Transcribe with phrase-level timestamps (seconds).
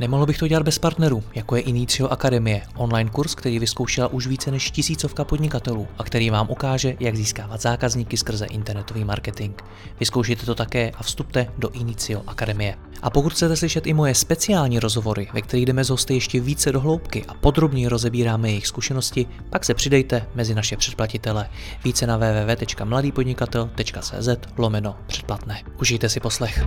[0.00, 4.26] Nemohl bych to dělat bez partnerů, jako je Inicio Akademie, online kurz, který vyzkoušela už
[4.26, 9.54] více než tisícovka podnikatelů a který vám ukáže, jak získávat zákazníky skrze internetový marketing.
[10.00, 12.76] Vyzkoušejte to také a vstupte do Inicio Akademie.
[13.02, 16.72] A pokud chcete slyšet i moje speciální rozhovory, ve kterých jdeme z hosty ještě více
[16.72, 21.48] do hloubky a podrobně rozebíráme jejich zkušenosti, pak se přidejte mezi naše předplatitele.
[21.84, 25.62] Více na www.mladýpodnikatel.cz lomeno předplatné.
[25.80, 26.66] Užijte si poslech.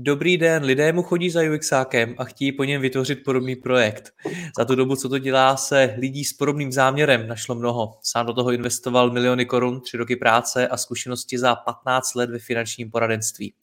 [0.00, 4.14] Dobrý den, lidé mu chodí za UXákem a chtějí po něm vytvořit podobný projekt.
[4.58, 7.98] Za tu dobu, co to dělá, se lidí s podobným záměrem našlo mnoho.
[8.02, 12.38] Sám do toho investoval miliony korun, tři roky práce a zkušenosti za 15 let ve
[12.38, 13.54] finančním poradenství.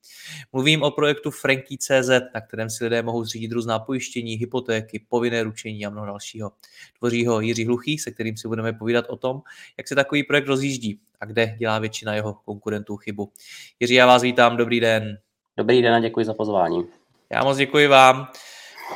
[0.54, 5.86] Mluvím o projektu Franky.cz, na kterém si lidé mohou zřídit různá pojištění, hypotéky, povinné ručení
[5.86, 6.52] a mnoho dalšího.
[7.00, 9.42] Tvoří ho Jiří Hluchý, se kterým si budeme povídat o tom,
[9.78, 13.32] jak se takový projekt rozjíždí a kde dělá většina jeho konkurentů chybu.
[13.80, 15.18] Jiří, já vás vítám, dobrý den.
[15.58, 16.88] Dobrý den a děkuji za pozvání.
[17.32, 18.28] Já moc děkuji vám.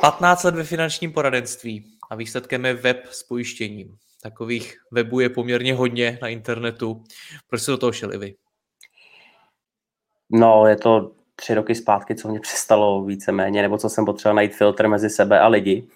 [0.00, 3.96] 15 let ve finančním poradenství a výsledkem je web s pojištěním.
[4.22, 7.04] Takových webů je poměrně hodně na internetu.
[7.48, 8.34] Proč se do toho šeli vy?
[10.30, 14.54] No, je to tři roky zpátky, co mě přestalo víceméně, nebo co jsem potřeboval najít
[14.54, 15.88] filtr mezi sebe a lidi.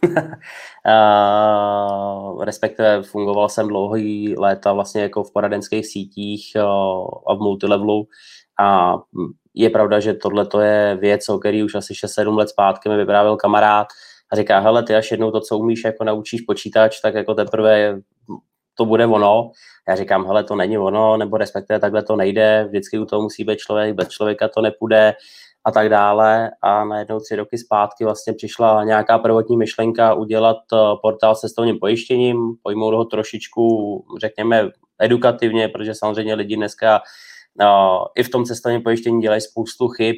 [2.44, 6.56] respektive fungoval jsem dlouhý léta vlastně jako v poradenských sítích
[7.26, 8.08] a v multilevelu
[8.60, 8.96] a
[9.54, 13.36] je pravda, že tohle je věc, o který už asi 6-7 let zpátky mi vyprávěl
[13.36, 13.86] kamarád
[14.32, 18.00] a říká, hele, ty až jednou to, co umíš, jako naučíš počítač, tak jako teprve
[18.74, 19.50] to bude ono.
[19.88, 23.44] Já říkám, hele, to není ono, nebo respektive takhle to nejde, vždycky u toho musí
[23.44, 25.14] být člověk, bez člověka to nepůjde
[25.64, 26.50] a tak dále.
[26.62, 31.78] A najednou tři roky zpátky vlastně přišla nějaká prvotní myšlenka udělat eh, portál se cestovním
[31.78, 37.00] pojištěním, pojmout ho trošičku, řekněme, edukativně, protože samozřejmě lidi dneska
[38.16, 40.16] I v tom cestovním pojištění dělají spoustu chyb,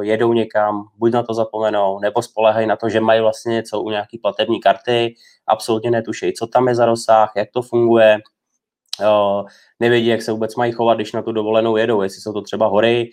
[0.00, 3.90] jedou někam, buď na to zapomenou, nebo spolehají na to, že mají vlastně něco u
[3.90, 5.14] nějaký platební karty,
[5.46, 8.18] absolutně netušejí, co tam je za rozsah, jak to funguje,
[9.80, 12.66] nevědí, jak se vůbec mají chovat, když na tu dovolenou jedou, jestli jsou to třeba
[12.66, 13.10] hory,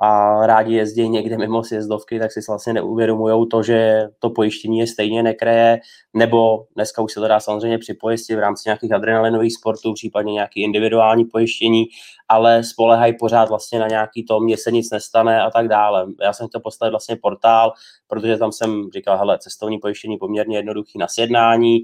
[0.00, 4.86] a rádi jezdí někde mimo sjezdovky, tak si vlastně neuvědomují to, že to pojištění je
[4.86, 5.78] stejně nekreje,
[6.14, 10.62] nebo dneska už se to dá samozřejmě připojistit v rámci nějakých adrenalinových sportů, případně nějaký
[10.62, 11.84] individuální pojištění,
[12.28, 16.06] ale spolehají pořád vlastně na nějaký to, mně se nic nestane a tak dále.
[16.22, 17.72] Já jsem chtěl postavit vlastně portál,
[18.06, 21.82] protože tam jsem říkal, hele, cestovní pojištění poměrně jednoduchý na sjednání,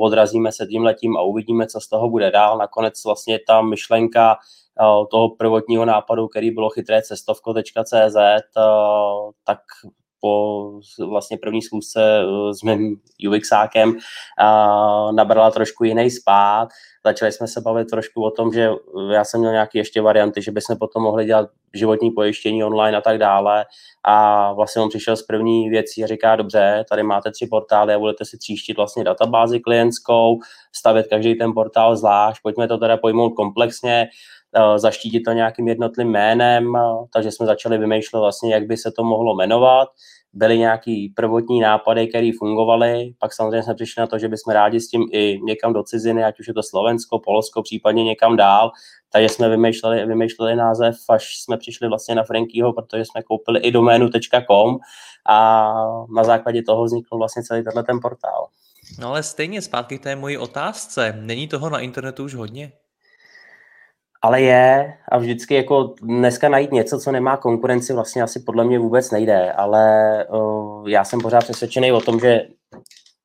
[0.00, 2.58] odrazíme se tím letím a uvidíme, co z toho bude dál.
[2.58, 4.36] Nakonec vlastně ta myšlenka
[5.10, 8.16] toho prvotního nápadu, který bylo chytré cestovko.cz,
[9.44, 9.58] tak
[10.22, 10.62] po
[11.08, 12.96] vlastně první schůzce e, s mým
[13.28, 13.94] UXákem
[15.14, 16.68] nabrala trošku jiný spát.
[17.06, 18.70] Začali jsme se bavit trošku o tom, že
[19.12, 23.00] já jsem měl nějaké ještě varianty, že bychom potom mohli dělat životní pojištění online a
[23.00, 23.64] tak dále.
[24.04, 27.98] A vlastně on přišel s první věcí a říká, dobře, tady máte tři portály a
[27.98, 30.38] budete si tříštit vlastně databázi klientskou,
[30.72, 34.41] stavět každý ten portál zvlášť, pojďme to teda pojmout komplexně, Eh,
[34.76, 36.80] zaštítit to nějakým jednotlivým jménem, eh,
[37.12, 39.88] takže jsme začali vymýšlet vlastně, jak by se to mohlo jmenovat.
[40.34, 44.80] Byly nějaký prvotní nápady, které fungovaly, pak samozřejmě jsme přišli na to, že bychom rádi
[44.80, 48.70] s tím i někam do ciziny, ať už je to Slovensko, Polsko, případně někam dál,
[49.12, 53.70] takže jsme vymýšleli, vymýšleli název, až jsme přišli vlastně na Frankyho, protože jsme koupili i
[53.70, 54.78] doménu.com
[55.28, 55.68] a
[56.16, 58.46] na základě toho vznikl vlastně celý tenhle ten portál.
[58.98, 61.18] No ale stejně zpátky k té mojí otázce.
[61.20, 62.72] Není toho na internetu už hodně?
[64.22, 68.78] Ale je a vždycky jako dneska najít něco, co nemá konkurenci, vlastně asi podle mě
[68.78, 69.84] vůbec nejde, ale
[70.26, 72.40] uh, já jsem pořád přesvědčený o tom, že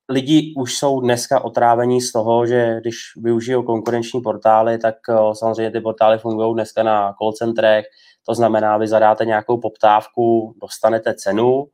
[0.09, 5.71] lidi už jsou dneska otrávení z toho, že když využijou konkurenční portály, tak uh, samozřejmě
[5.71, 7.85] ty portály fungují dneska na call centrech,
[8.27, 11.65] to znamená, vy zadáte nějakou poptávku, dostanete cenu,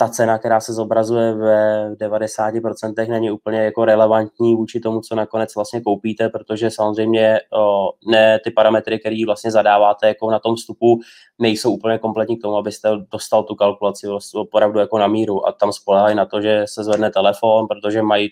[0.00, 5.54] ta cena, která se zobrazuje ve 90% není úplně jako relevantní vůči tomu, co nakonec
[5.54, 11.00] vlastně koupíte, protože samozřejmě o, ne ty parametry, které vlastně zadáváte jako na tom vstupu,
[11.38, 15.48] nejsou úplně kompletní k tomu, abyste dostal tu kalkulaci opravdu jako na míru.
[15.48, 18.28] A tam spolehají na to, že se zvedne telefon, protože mají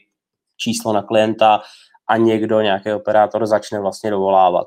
[0.57, 1.61] číslo na klienta
[2.09, 4.67] a někdo, nějaký operátor začne vlastně dovolávat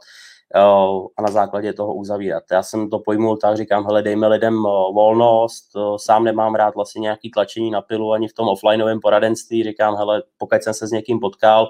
[0.56, 2.44] a na základě toho uzavírat.
[2.52, 4.64] Já jsem to pojmul tak, říkám, hele, dejme lidem
[4.94, 5.64] volnost,
[5.98, 10.24] sám nemám rád vlastně nějaký tlačení na pilu ani v tom offlineovém poradenství, říkám, hele,
[10.38, 11.70] pokud jsem se s někým potkal,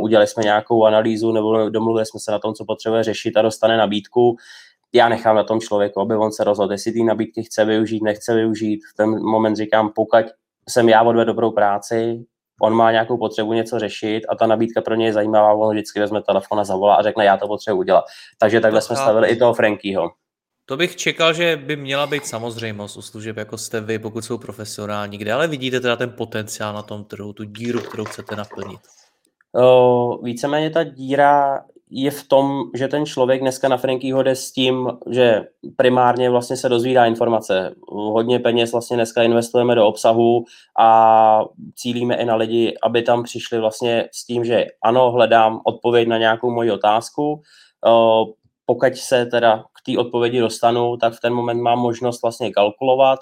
[0.00, 3.76] udělali jsme nějakou analýzu nebo domluvili jsme se na tom, co potřebuje řešit a dostane
[3.76, 4.36] nabídku,
[4.94, 8.34] já nechám na tom člověku, aby on se rozhodl, jestli ty nabídky chce využít, nechce
[8.34, 8.80] využít.
[8.92, 10.24] V ten moment říkám, pokud
[10.68, 12.24] jsem já odvedl dobrou práci,
[12.60, 16.00] on má nějakou potřebu něco řešit a ta nabídka pro něj je zajímavá, on vždycky
[16.00, 18.04] vezme telefon a zavolá a řekne, já to potřebuji udělat.
[18.38, 20.10] Takže takhle to jsme stavili i toho Frankyho.
[20.66, 24.38] To bych čekal, že by měla být samozřejmost u služeb, jako jste vy, pokud jsou
[24.38, 25.18] profesionální.
[25.18, 28.80] Kde ale vidíte teda ten potenciál na tom trhu, tu díru, kterou chcete naplnit?
[29.54, 31.60] O, víceméně ta díra
[31.90, 35.46] je v tom, že ten člověk dneska na Frankyho jde s tím, že
[35.76, 37.74] primárně vlastně se dozvídá informace.
[37.88, 40.44] Hodně peněz vlastně dneska investujeme do obsahu
[40.78, 41.40] a
[41.74, 46.18] cílíme i na lidi, aby tam přišli vlastně s tím, že ano, hledám odpověď na
[46.18, 47.42] nějakou moji otázku,
[48.66, 53.18] pokud se teda k té odpovědi dostanu, tak v ten moment mám možnost vlastně kalkulovat.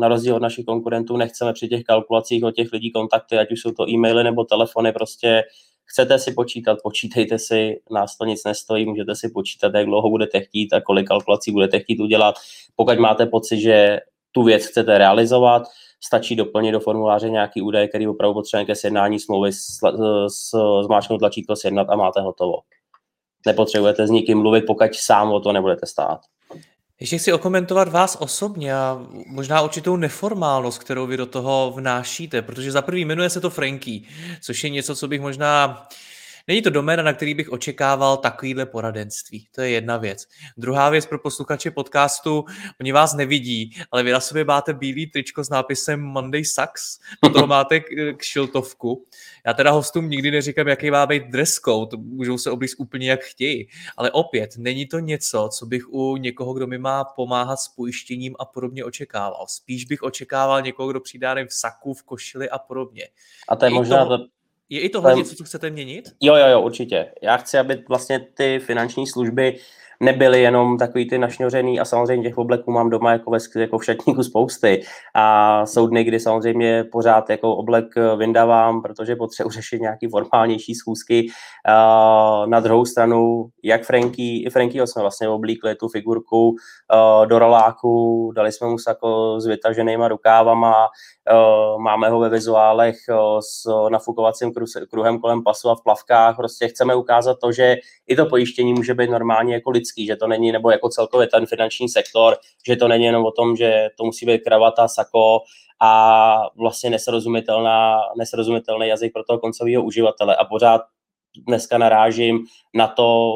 [0.00, 3.60] Na rozdíl od našich konkurentů nechceme při těch kalkulacích od těch lidí kontakty, ať už
[3.60, 5.42] jsou to e-maily nebo telefony, prostě
[5.90, 10.40] chcete si počítat, počítejte si, nás to nic nestojí, můžete si počítat, jak dlouho budete
[10.40, 12.34] chtít a kolik kalkulací budete chtít udělat.
[12.76, 14.00] Pokud máte pocit, že
[14.32, 15.62] tu věc chcete realizovat,
[16.04, 19.50] stačí doplnit do formuláře nějaký údaj, který opravdu potřebujete ke sjednání smlouvy,
[20.82, 22.54] zmáčknout tlačítko sjednat a máte hotovo
[23.46, 26.20] nepotřebujete s nikým mluvit, pokud sám o to nebudete stát.
[27.00, 32.72] Ještě chci okomentovat vás osobně a možná určitou neformálnost, kterou vy do toho vnášíte, protože
[32.72, 34.02] za prvý jmenuje se to Franky,
[34.40, 35.88] což je něco, co bych možná
[36.48, 39.48] Není to doména, na který bych očekával takovýhle poradenství.
[39.54, 40.26] To je jedna věc.
[40.56, 42.44] Druhá věc pro posluchače podcastu,
[42.80, 47.48] oni vás nevidí, ale vy na sobě máte bílý tričko s nápisem Monday Sucks, potom
[47.48, 47.80] máte
[48.16, 49.06] k šiltovku.
[49.46, 53.20] Já teda hostům nikdy neříkám, jaký má být dress code, můžou se oblíct úplně jak
[53.20, 57.68] chtějí, ale opět, není to něco, co bych u někoho, kdo mi má pomáhat s
[57.68, 59.46] pojištěním a podobně očekával.
[59.48, 63.08] Spíš bych očekával někoho, kdo přijde v saku, v košili a podobně.
[63.48, 64.18] A to je možná to,
[64.68, 66.04] je i tohle něco, co chcete měnit?
[66.22, 67.12] Jo, jo, jo, určitě.
[67.22, 69.58] Já chci, aby vlastně ty finanční služby
[70.00, 73.84] nebyly jenom takový ty našňořený a samozřejmě těch obleků mám doma jako, ve, jako v
[73.84, 74.82] šatníku spousty
[75.14, 77.86] a jsou dny, kdy samozřejmě pořád jako oblek
[78.16, 81.26] vyndávám, protože potřebuji řešit nějaký formálnější schůzky.
[82.46, 86.56] na druhou stranu, jak Franky, i Frankyho jsme vlastně oblíkli tu figurku
[87.26, 90.74] do roláku, dali jsme mu sako s vytaženýma rukávama,
[91.78, 92.96] máme ho ve vizuálech
[93.40, 94.52] s nafukovacím
[94.90, 96.36] kruhem kolem pasu a v plavkách.
[96.36, 100.26] Prostě chceme ukázat to, že i to pojištění může být normálně jako lidský, že to
[100.26, 102.36] není, nebo jako celkově ten finanční sektor,
[102.66, 105.40] že to není jenom o tom, že to musí být kravata, sako
[105.80, 110.36] a vlastně nesrozumitelná, nesrozumitelný jazyk pro toho koncového uživatele.
[110.36, 110.80] A pořád
[111.46, 112.44] dneska narážím
[112.74, 113.32] na to,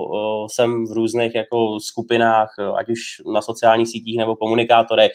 [0.46, 3.00] jsem v různých jako skupinách, ať už
[3.34, 5.12] na sociálních sítích nebo komunikátorech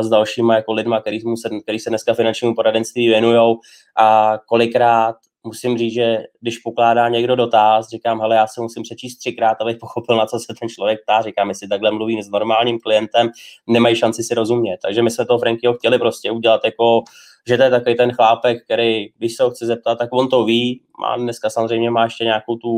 [0.00, 3.56] s dalšíma jako lidma, který, se, který se dneska finančnímu poradenství věnují
[3.96, 9.16] a kolikrát musím říct, že když pokládá někdo dotaz, říkám, hele, já se musím přečíst
[9.16, 11.22] třikrát, abych pochopil, na co se ten člověk ptá.
[11.22, 13.30] Říkám, jestli takhle mluví s normálním klientem,
[13.66, 14.78] nemají šanci si rozumět.
[14.82, 17.02] Takže my jsme toho Frankyho chtěli prostě udělat jako
[17.48, 20.44] že to je takový ten chlápek, který, když se ho chce zeptat, tak on to
[20.44, 20.82] ví.
[21.00, 22.70] Má, dneska samozřejmě má ještě nějakou tu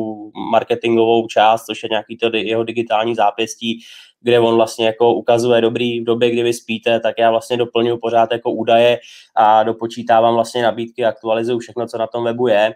[0.51, 3.81] marketingovou část, což je nějaký to jeho digitální zápěstí,
[4.21, 7.99] kde on vlastně jako ukazuje dobrý v době, kdy vy spíte, tak já vlastně doplňuji
[7.99, 8.99] pořád jako údaje
[9.37, 12.75] a dopočítávám vlastně nabídky, aktualizuju všechno, co na tom webu je.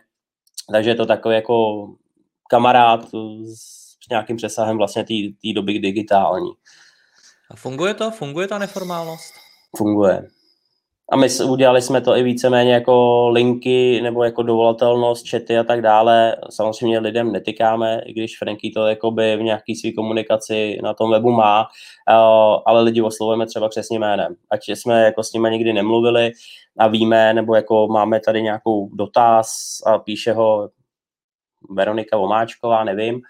[0.72, 1.86] Takže je to takový jako
[2.50, 3.00] kamarád
[3.54, 6.50] s nějakým přesahem vlastně té doby digitální.
[7.50, 8.10] A funguje to?
[8.10, 9.34] Funguje ta neformálnost?
[9.76, 10.28] Funguje.
[11.10, 15.82] A my udělali jsme to i víceméně jako linky nebo jako dovolatelnost, čety a tak
[15.82, 16.37] dále.
[16.50, 21.30] Samozřejmě lidem netykáme, i když Franky to jakoby v nějaký své komunikaci na tom webu
[21.30, 21.66] má,
[22.66, 24.35] ale lidi oslovujeme třeba přesně jménem.
[24.50, 26.32] Ať jsme jako s nimi nikdy nemluvili
[26.78, 29.49] a víme, nebo jako máme tady nějakou dotaz
[29.87, 30.68] a píše ho
[31.71, 33.21] Veronika Vomáčková, nevím,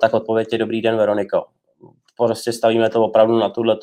[0.00, 1.44] tak odpověď je dobrý den Veroniko
[2.26, 3.76] prostě stavíme to opravdu na tuhle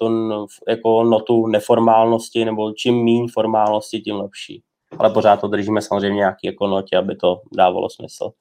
[0.67, 4.61] jako notu neformálnosti, nebo čím méně formálnosti, tím lepší.
[4.99, 8.31] Ale pořád to držíme samozřejmě nějaký jako notě, aby to dávalo smysl.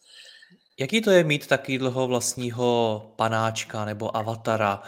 [0.80, 4.82] Jaký to je mít taky dlouho vlastního panáčka nebo avatara,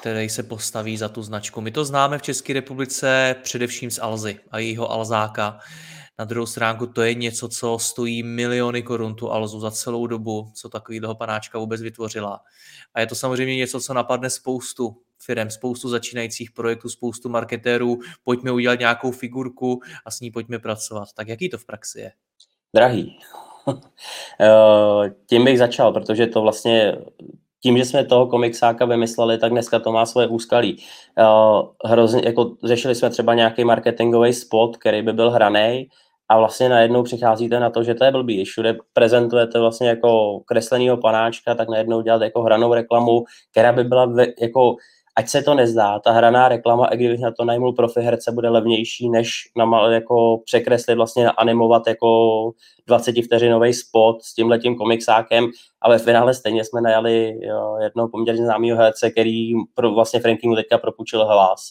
[0.00, 1.60] který se postaví za tu značku?
[1.60, 5.60] My to známe v České republice především z Alzy a jejího Alzáka.
[6.18, 10.50] Na druhou stránku to je něco, co stojí miliony korun tu Alzu za celou dobu,
[10.54, 12.40] co takovýhle panáčka vůbec vytvořila.
[12.94, 17.98] A je to samozřejmě něco, co napadne spoustu firm, spoustu začínajících projektů, spoustu marketérů.
[18.24, 21.08] Pojďme udělat nějakou figurku a s ní pojďme pracovat.
[21.14, 22.12] Tak jaký to v praxi je?
[22.74, 23.18] Drahý.
[24.40, 26.96] Eh, tím bych začal, protože to vlastně
[27.62, 30.82] tím, že jsme toho komiksáka vymysleli, tak dneska to má svoje úskalí.
[31.18, 35.88] Uh, hrozně, jako řešili jsme třeba nějaký marketingový spot, který by byl hraný
[36.28, 38.36] a vlastně najednou přicházíte na to, že to je blbý.
[38.36, 43.84] Když všude prezentujete vlastně jako kreslenýho panáčka, tak najednou dělat jako hranou reklamu, která by
[43.84, 44.76] byla ve, jako
[45.16, 48.48] ať se to nezdá, ta hraná reklama, i kdybych na to najmul profi herce, bude
[48.48, 52.50] levnější, než na, jako překreslit, vlastně animovat jako
[52.86, 55.48] 20 vteřinový spot s tímhletím komiksákem,
[55.80, 60.56] ale v finále stejně jsme najali jo, jednoho poměrně známého herce, který pro, vlastně Frankingu
[60.56, 61.70] teďka propučil hlas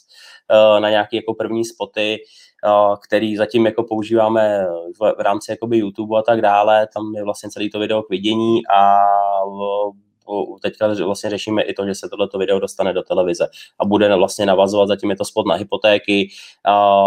[0.52, 2.18] uh, na nějaké jako první spoty,
[2.66, 4.68] uh, který zatím jako používáme
[5.00, 8.62] v, v rámci YouTube a tak dále, tam je vlastně celý to video k vidění
[8.68, 9.00] a
[10.62, 13.48] teďka vlastně řešíme i to, že se tohleto video dostane do televize
[13.80, 16.30] a bude vlastně navazovat, zatím je to spod na hypotéky,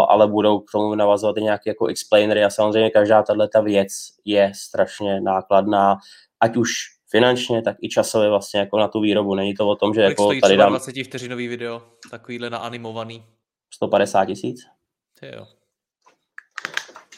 [0.07, 3.91] ale budou k tomu navazovat i nějaké jako explainery a samozřejmě každá tato věc
[4.25, 5.97] je strašně nákladná,
[6.39, 6.69] ať už
[7.09, 9.35] finančně, tak i časově vlastně jako na tu výrobu.
[9.35, 10.69] Není to o tom, že Kolik jako stojí tady dám...
[10.69, 13.25] 20 vteřinový video, takovýhle na animovaný?
[13.73, 14.61] 150 tisíc.
[15.21, 15.45] jo.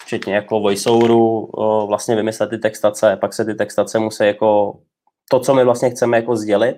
[0.03, 1.51] Včetně jako voiceoveru,
[1.87, 4.79] vlastně vymyslet ty textace, pak se ty textace musí jako
[5.29, 6.77] to, co my vlastně chceme jako sdělit,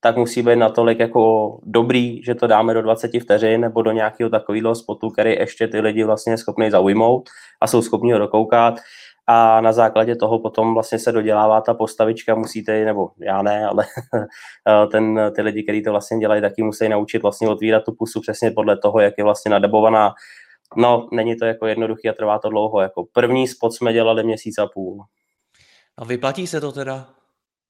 [0.00, 4.30] tak musí být natolik jako dobrý, že to dáme do 20 vteřin nebo do nějakého
[4.30, 7.28] takového spotu, který ještě ty lidi vlastně schopný zaujmout
[7.60, 8.74] a jsou schopni ho dokoukat
[9.26, 13.86] a na základě toho potom vlastně se dodělává ta postavička, musíte, nebo já ne, ale
[14.90, 18.50] ten, ty lidi, kteří to vlastně dělají, taky musí naučit vlastně otvírat tu pusu přesně
[18.50, 20.12] podle toho, jak je vlastně nadebovaná.
[20.76, 22.80] No, není to jako jednoduchý a trvá to dlouho.
[22.80, 25.04] Jako první spot jsme dělali měsíc a půl.
[25.98, 27.19] A vyplatí se to teda?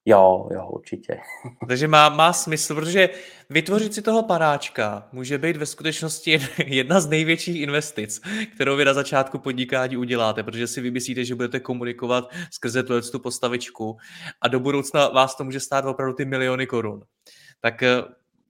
[0.05, 1.21] Jo, jo, určitě.
[1.69, 3.09] Takže má, má smysl, protože
[3.51, 8.21] vytvořit si toho panáčka může být ve skutečnosti jedna z největších investic,
[8.55, 13.97] kterou vy na začátku podnikání uděláte, protože si vymyslíte, že budete komunikovat skrze tu postavičku
[14.43, 17.03] a do budoucna vás to může stát opravdu ty miliony korun.
[17.61, 18.03] Tak eh,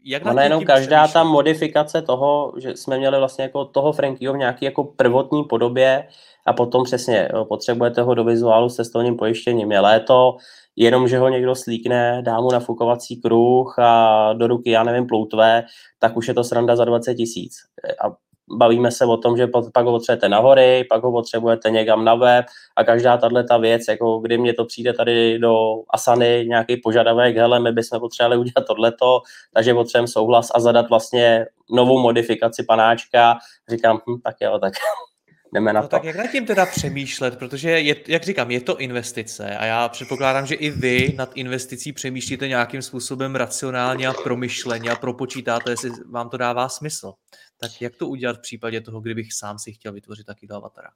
[0.04, 4.36] jak na jenom každá ta modifikace toho, že jsme měli vlastně jako toho Frankyho v
[4.36, 6.08] nějaký jako prvotní podobě
[6.46, 9.72] a potom přesně potřebujete ho do vizuálu s cestovním pojištěním.
[9.72, 10.36] Je léto,
[10.76, 15.64] jenom, že ho někdo slíkne, dá mu nafukovací kruh a do ruky, já nevím, ploutve,
[15.98, 17.56] tak už je to sranda za 20 tisíc.
[18.04, 22.04] A bavíme se o tom, že pak ho potřebujete na hory, pak ho potřebujete někam
[22.04, 25.54] na web a každá tahle ta věc, jako kdy mě to přijde tady do
[25.90, 29.20] Asany, nějaký požadavek, hele, my bychom potřebovali udělat tohleto,
[29.54, 33.38] takže potřebujeme souhlas a zadat vlastně novou modifikaci panáčka.
[33.68, 34.72] Říkám, hm, tak jo, tak
[35.54, 35.90] jdeme na no, to.
[35.90, 39.88] Tak jak nad tím teda přemýšlet, protože je, jak říkám, je to investice a já
[39.88, 45.90] předpokládám, že i vy nad investicí přemýšlíte nějakým způsobem racionálně a promyšleně a propočítáte, jestli
[46.10, 47.12] vám to dává smysl.
[47.60, 50.88] Tak jak to udělat v případě toho, kdybych sám si chtěl vytvořit takovýhle avatara?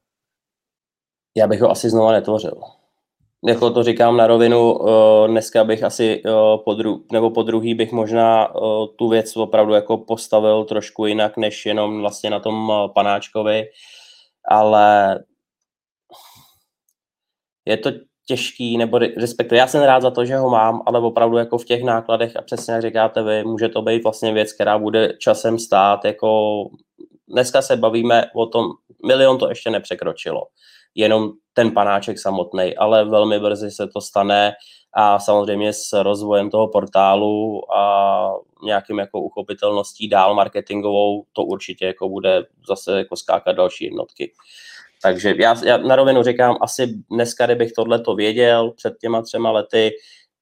[1.37, 2.61] Já bych ho asi znova netvořil.
[3.47, 6.30] Jako to říkám na rovinu, eh, dneska bych asi eh,
[6.64, 8.61] po dru- nebo po druhý bych možná eh,
[8.99, 13.66] tu věc opravdu jako postavil trošku jinak, než jenom vlastně na tom panáčkovi
[14.44, 15.18] ale
[17.64, 17.90] je to
[18.26, 21.64] těžký, nebo respektive já jsem rád za to, že ho mám, ale opravdu jako v
[21.64, 25.59] těch nákladech a přesně jak říkáte vy, může to být vlastně věc, která bude časem
[25.59, 26.64] stát, jako
[27.28, 28.66] dneska se bavíme o tom,
[29.07, 30.43] milion to ještě nepřekročilo,
[30.95, 34.52] jenom ten panáček samotný, ale velmi brzy se to stane
[34.97, 38.31] a samozřejmě s rozvojem toho portálu a
[38.64, 44.33] nějakým jako uchopitelností dál marketingovou, to určitě jako bude zase jako skákat další jednotky.
[45.04, 49.50] Takže já, já na rovinu říkám, asi dneska, kdybych tohle to věděl před těma třema
[49.50, 49.90] lety,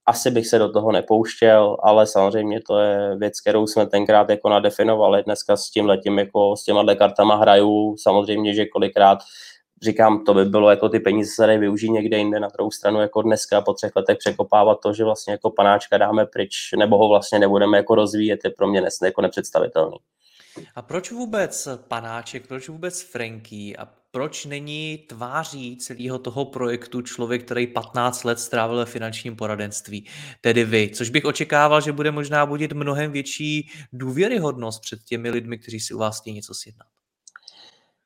[0.07, 4.49] asi bych se do toho nepouštěl, ale samozřejmě to je věc, kterou jsme tenkrát jako
[4.49, 5.23] nadefinovali.
[5.23, 9.19] Dneska s tím letím jako s těma kartama hraju, samozřejmě, že kolikrát
[9.83, 13.01] říkám, to by bylo jako ty peníze se tady využít někde jinde na druhou stranu
[13.01, 17.09] jako dneska po třech letech překopávat to, že vlastně jako panáčka dáme pryč, nebo ho
[17.09, 19.97] vlastně nebudeme jako rozvíjet, je pro mě nes, jako nepředstavitelný.
[20.75, 27.45] A proč vůbec panáček, proč vůbec Franky a proč není tváří celého toho projektu člověk,
[27.45, 30.09] který 15 let strávil ve finančním poradenství,
[30.41, 35.59] tedy vy, což bych očekával, že bude možná budit mnohem větší důvěryhodnost před těmi lidmi,
[35.59, 36.87] kteří si u vás chtějí něco sjednat.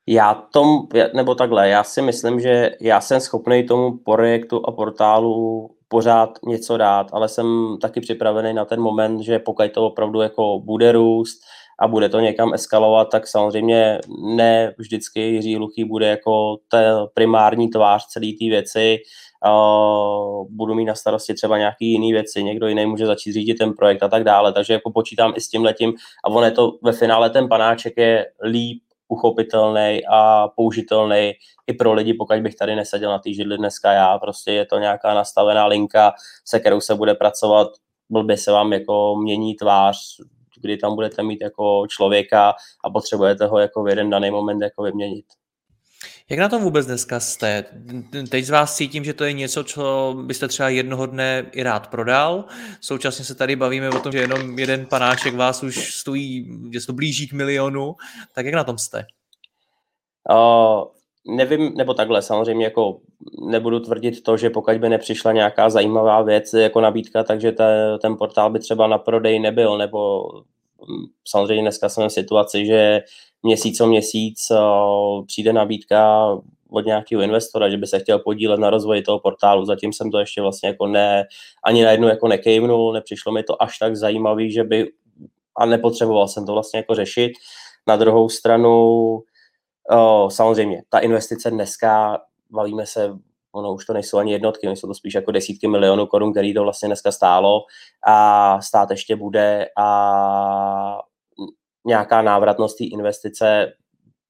[0.09, 5.71] Já tom, nebo takhle, já si myslím, že já jsem schopný tomu projektu a portálu
[5.89, 10.61] pořád něco dát, ale jsem taky připravený na ten moment, že pokud to opravdu jako
[10.61, 11.43] bude růst
[11.79, 13.99] a bude to někam eskalovat, tak samozřejmě
[14.37, 18.99] ne vždycky Jiří Luchý bude jako ta primární tvář celé té věci,
[20.51, 24.03] budu mít na starosti třeba nějaký jiný věci, někdo jiný může začít řídit ten projekt
[24.03, 26.93] a tak dále, takže jako počítám i s tím letím a on je to ve
[26.93, 31.33] finále ten panáček je líp uchopitelný a použitelný
[31.67, 34.19] i pro lidi, pokud bych tady neseděl na té židli dneska já.
[34.19, 36.13] Prostě je to nějaká nastavená linka,
[36.45, 37.69] se kterou se bude pracovat,
[38.11, 39.97] blbě se vám jako mění tvář,
[40.63, 44.83] kdy tam budete mít jako člověka a potřebujete ho jako v jeden daný moment jako
[44.83, 45.25] vyměnit.
[46.31, 47.65] Jak na tom vůbec dneska jste?
[48.31, 51.87] Teď z vás cítím, že to je něco, co byste třeba jednoho dne i rád
[51.87, 52.45] prodal.
[52.81, 56.87] Současně se tady bavíme o tom, že jenom jeden panáček vás už stojí, že se
[56.87, 57.95] to blíží k milionu.
[58.35, 59.07] Tak jak na tom jste?
[60.31, 60.96] Uh,
[61.27, 63.01] nevím, nebo takhle, samozřejmě jako
[63.51, 68.17] nebudu tvrdit to, že pokud by nepřišla nějaká zajímavá věc jako nabídka, takže te, ten
[68.17, 70.29] portál by třeba na prodej nebyl, nebo
[70.89, 73.01] mm, samozřejmě dneska jsme v situaci, že
[73.43, 76.27] měsíc o měsíc uh, přijde nabídka
[76.71, 79.65] od nějakého investora, že by se chtěl podílet na rozvoji toho portálu.
[79.65, 81.25] Zatím jsem to ještě vlastně jako ne,
[81.65, 84.89] ani najednou jako nekejvnul, nepřišlo mi to až tak zajímavý, že by,
[85.57, 87.33] a nepotřeboval jsem to vlastně jako řešit.
[87.89, 89.23] Na druhou stranu,
[89.93, 92.19] uh, samozřejmě, ta investice dneska,
[92.51, 93.13] bavíme se,
[93.53, 96.63] ono už to nejsou ani jednotky, jsou to spíš jako desítky milionů korun, který to
[96.63, 97.61] vlastně dneska stálo
[98.07, 100.99] a stát ještě bude a
[101.87, 103.73] nějaká návratnost té investice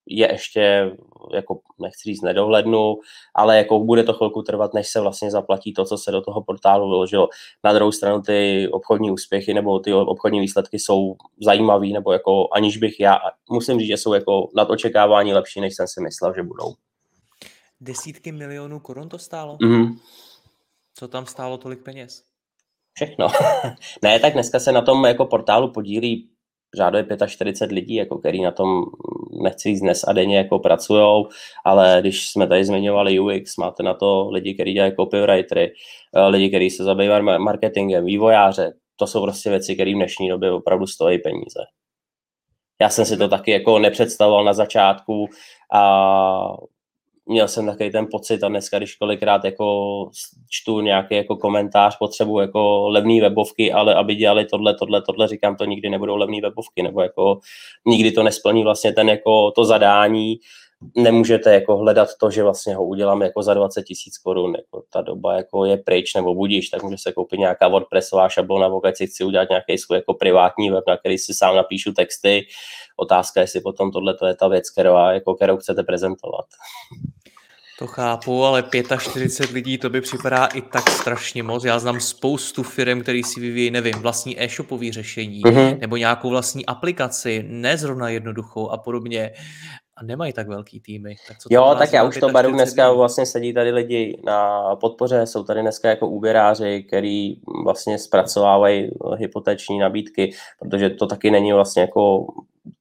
[0.07, 0.97] je ještě,
[1.35, 2.97] jako nechci říct nedohlednu,
[3.35, 6.43] ale jako bude to chvilku trvat, než se vlastně zaplatí to, co se do toho
[6.43, 7.29] portálu vyložilo.
[7.65, 12.77] Na druhou stranu ty obchodní úspěchy nebo ty obchodní výsledky jsou zajímavý, nebo jako aniž
[12.77, 13.19] bych já,
[13.51, 16.75] musím říct, že jsou jako nad očekávání lepší, než jsem si myslel, že budou.
[17.81, 19.57] Desítky milionů korun to stálo?
[19.57, 19.99] Mm-hmm.
[20.95, 22.23] Co tam stálo tolik peněz?
[22.95, 23.29] Všechno.
[24.03, 26.31] ne, tak dneska se na tom jako portálu podílí
[26.77, 28.85] řádově 45 lidí, jako který na tom
[29.43, 31.29] nechci jít dnes a denně jako pracujou,
[31.65, 35.73] ale když jsme tady zmiňovali UX, máte na to lidi, kteří dělají copywritery,
[36.17, 40.53] eh, lidi, kteří se zabývají marketingem, vývojáře, to jsou prostě věci, které v dnešní době
[40.53, 41.61] opravdu stojí peníze.
[42.81, 45.27] Já jsem si to taky jako nepředstavoval na začátku
[45.73, 46.57] a
[47.27, 50.11] měl jsem takový ten pocit a dneska, když kolikrát jako
[50.51, 55.57] čtu nějaký jako komentář, potřebu jako levné webovky, ale aby dělali tohle, tohle, tohle, říkám,
[55.57, 57.41] to nikdy nebudou levné webovky, nebo jako
[57.87, 60.41] nikdy to nesplní vlastně ten jako to zadání,
[60.97, 65.01] nemůžete jako hledat to, že vlastně ho udělám jako za 20 tisíc korun, jako ta
[65.01, 69.07] doba jako je pryč nebo budíš, tak může se koupit nějaká WordPressová šablona, pokud si
[69.07, 72.47] chci udělat nějaký svůj jako privátní web, na který si sám napíšu texty.
[72.97, 76.45] Otázka, jestli potom tohle to je ta věc, kterou, jako, kterou chcete prezentovat.
[77.79, 78.65] To chápu, ale
[78.99, 81.65] 45 lidí to by připadá i tak strašně moc.
[81.65, 85.79] Já znám spoustu firm, který si vyvíjí, nevím, vlastní e-shopové řešení uh-huh.
[85.79, 89.33] nebo nějakou vlastní aplikaci, nezrovna jednoduchou a podobně
[89.97, 91.17] a nemají tak velký týmy.
[91.29, 92.97] Tak co jo, tak já už to beru dneska, lidí?
[92.97, 99.79] vlastně sedí tady lidi na podpoře, jsou tady dneska jako úběráři, který vlastně zpracovávají hypoteční
[99.79, 102.27] nabídky, protože to taky není vlastně jako,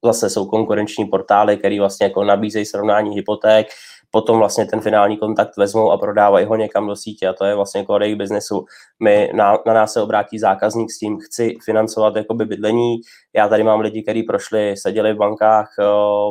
[0.06, 3.68] zase jsou konkurenční portály, který vlastně jako nabízejí srovnání hypoték,
[4.16, 7.56] potom vlastně ten finální kontakt vezmou a prodávají ho někam do sítě a to je
[7.56, 8.66] vlastně core jejich biznesu.
[9.04, 12.96] My, na, na nás se obrátí zákazník s tím, chci financovat jakoby bydlení,
[13.36, 15.68] já tady mám lidi, kteří prošli, seděli v bankách,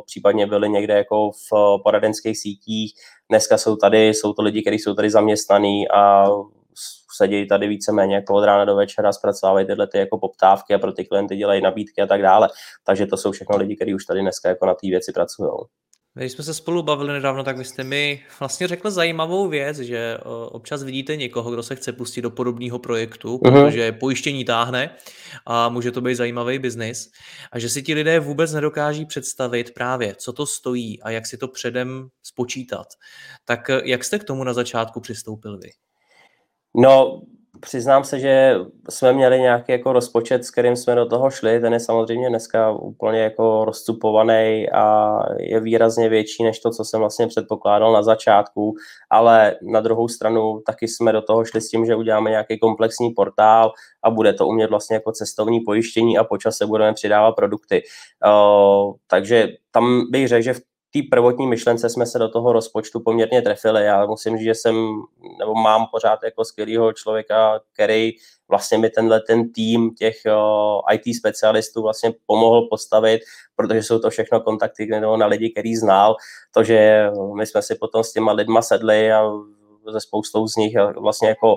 [0.07, 2.93] případně byli někde jako v poradenských sítích,
[3.31, 6.27] dneska jsou tady, jsou to lidi, kteří jsou tady zaměstnaný a
[7.17, 10.93] sedí tady víceméně jako od rána do večera, zpracovávají tyhle ty jako poptávky a pro
[10.93, 12.49] ty klienty dělají nabídky a tak dále.
[12.85, 15.51] Takže to jsou všechno lidi, kteří už tady dneska jako na té věci pracují.
[16.17, 20.19] Když jsme se spolu bavili nedávno, tak vy jste mi vlastně řekl zajímavou věc, že
[20.49, 23.51] občas vidíte někoho, kdo se chce pustit do podobného projektu, uh-huh.
[23.51, 24.97] protože pojištění táhne
[25.47, 27.11] a může to být zajímavý biznis
[27.53, 31.37] a že si ti lidé vůbec nedokáží představit právě, co to stojí a jak si
[31.37, 32.87] to předem spočítat.
[33.45, 35.71] Tak jak jste k tomu na začátku přistoupil vy?
[36.77, 37.23] No,
[37.61, 38.55] přiznám se, že
[38.89, 41.61] jsme měli nějaký jako rozpočet, s kterým jsme do toho šli.
[41.61, 47.01] Ten je samozřejmě dneska úplně jako rozcupovaný a je výrazně větší než to, co jsem
[47.01, 48.75] vlastně předpokládal na začátku,
[49.11, 53.11] ale na druhou stranu taky jsme do toho šli s tím, že uděláme nějaký komplexní
[53.11, 57.83] portál a bude to umět vlastně jako cestovní pojištění a počas se budeme přidávat produkty.
[58.27, 60.61] Uh, takže tam bych řekl, že v
[60.95, 63.85] té prvotní myšlence jsme se do toho rozpočtu poměrně trefili.
[63.85, 65.03] Já musím říct, že jsem,
[65.39, 68.13] nebo mám pořád jako skvělého člověka, který
[68.49, 70.17] vlastně mi tenhle ten tým těch
[70.93, 73.21] IT specialistů vlastně pomohl postavit,
[73.57, 76.17] protože jsou to všechno kontakty na lidi, který znal.
[76.55, 79.31] To, že my jsme si potom s těma lidma sedli a
[79.93, 81.57] ze spoustou z nich vlastně jako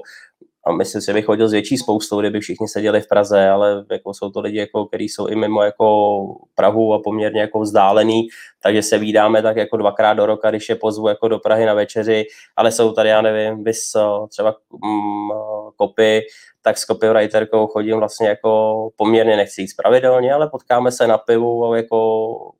[0.67, 3.85] a myslím si, že bych chodil s větší spoustou, kdyby všichni seděli v Praze, ale
[3.91, 6.17] jako jsou to lidi, jako, kteří jsou i mimo jako
[6.55, 8.27] Prahu a poměrně jako vzdálený,
[8.63, 11.73] takže se vídáme tak jako dvakrát do roka, když je pozvu jako do Prahy na
[11.73, 12.25] večeři,
[12.55, 13.91] ale jsou tady, já nevím, bys
[14.29, 15.29] třeba mm,
[15.75, 16.21] kopy,
[16.61, 21.65] tak s copywriterkou chodím vlastně jako poměrně, nechci jít pravidelně, ale potkáme se na pivu
[21.65, 22.51] a jako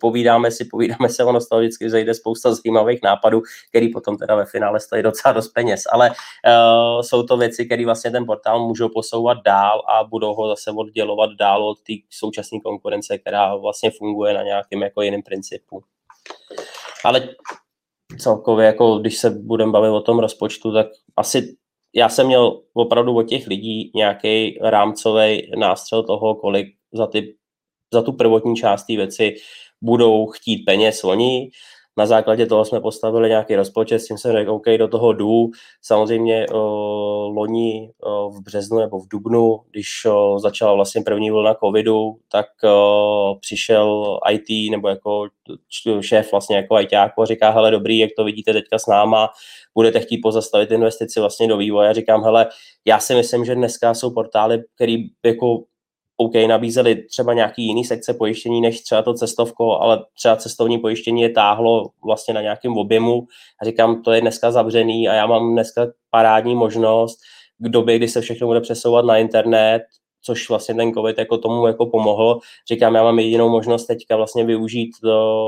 [0.00, 4.34] povídáme si, povídáme se, ono z toho vždycky zajde spousta zajímavých nápadů, který potom teda
[4.34, 8.66] ve finále stojí docela dost peněz, ale uh, jsou to věci, které vlastně ten portál
[8.68, 13.90] můžou posouvat dál a budou ho zase oddělovat dál od té současné konkurence, která vlastně
[13.98, 15.82] funguje na nějakém jako jiném principu.
[17.04, 17.28] Ale
[18.18, 21.56] celkově, jako když se budeme bavit o tom rozpočtu, tak asi
[21.94, 27.34] já jsem měl opravdu od těch lidí nějaký rámcový nástřel toho, kolik za, ty,
[27.92, 29.34] za tu prvotní část té věci
[29.82, 31.50] budou chtít peněz oni
[31.96, 35.50] na základě toho jsme postavili nějaký rozpočet, s tím jsem řekl, OK, do toho jdu.
[35.82, 36.56] Samozřejmě uh,
[37.36, 42.46] loni uh, v březnu nebo v dubnu, když uh, začala vlastně první vlna covidu, tak
[43.40, 45.28] přišel IT nebo jako
[46.00, 49.28] šéf vlastně jako ITáku a říká, hele dobrý, jak to vidíte teďka s náma,
[49.74, 51.86] budete chtít pozastavit investici vlastně do vývoje.
[51.86, 52.46] Já říkám, hele,
[52.84, 55.62] já si myslím, že dneska jsou portály, které jako
[56.22, 61.22] OK, nabízeli třeba nějaký jiný sekce pojištění než třeba to cestovko, ale třeba cestovní pojištění
[61.22, 63.26] je táhlo vlastně na nějakém objemu.
[63.62, 67.18] A říkám, to je dneska zavřený a já mám dneska parádní možnost
[67.58, 69.82] k době, kdy se všechno bude přesouvat na internet,
[70.22, 72.38] což vlastně ten covid jako tomu jako pomohl.
[72.68, 75.46] Říkám, já mám jedinou možnost teďka vlastně využít do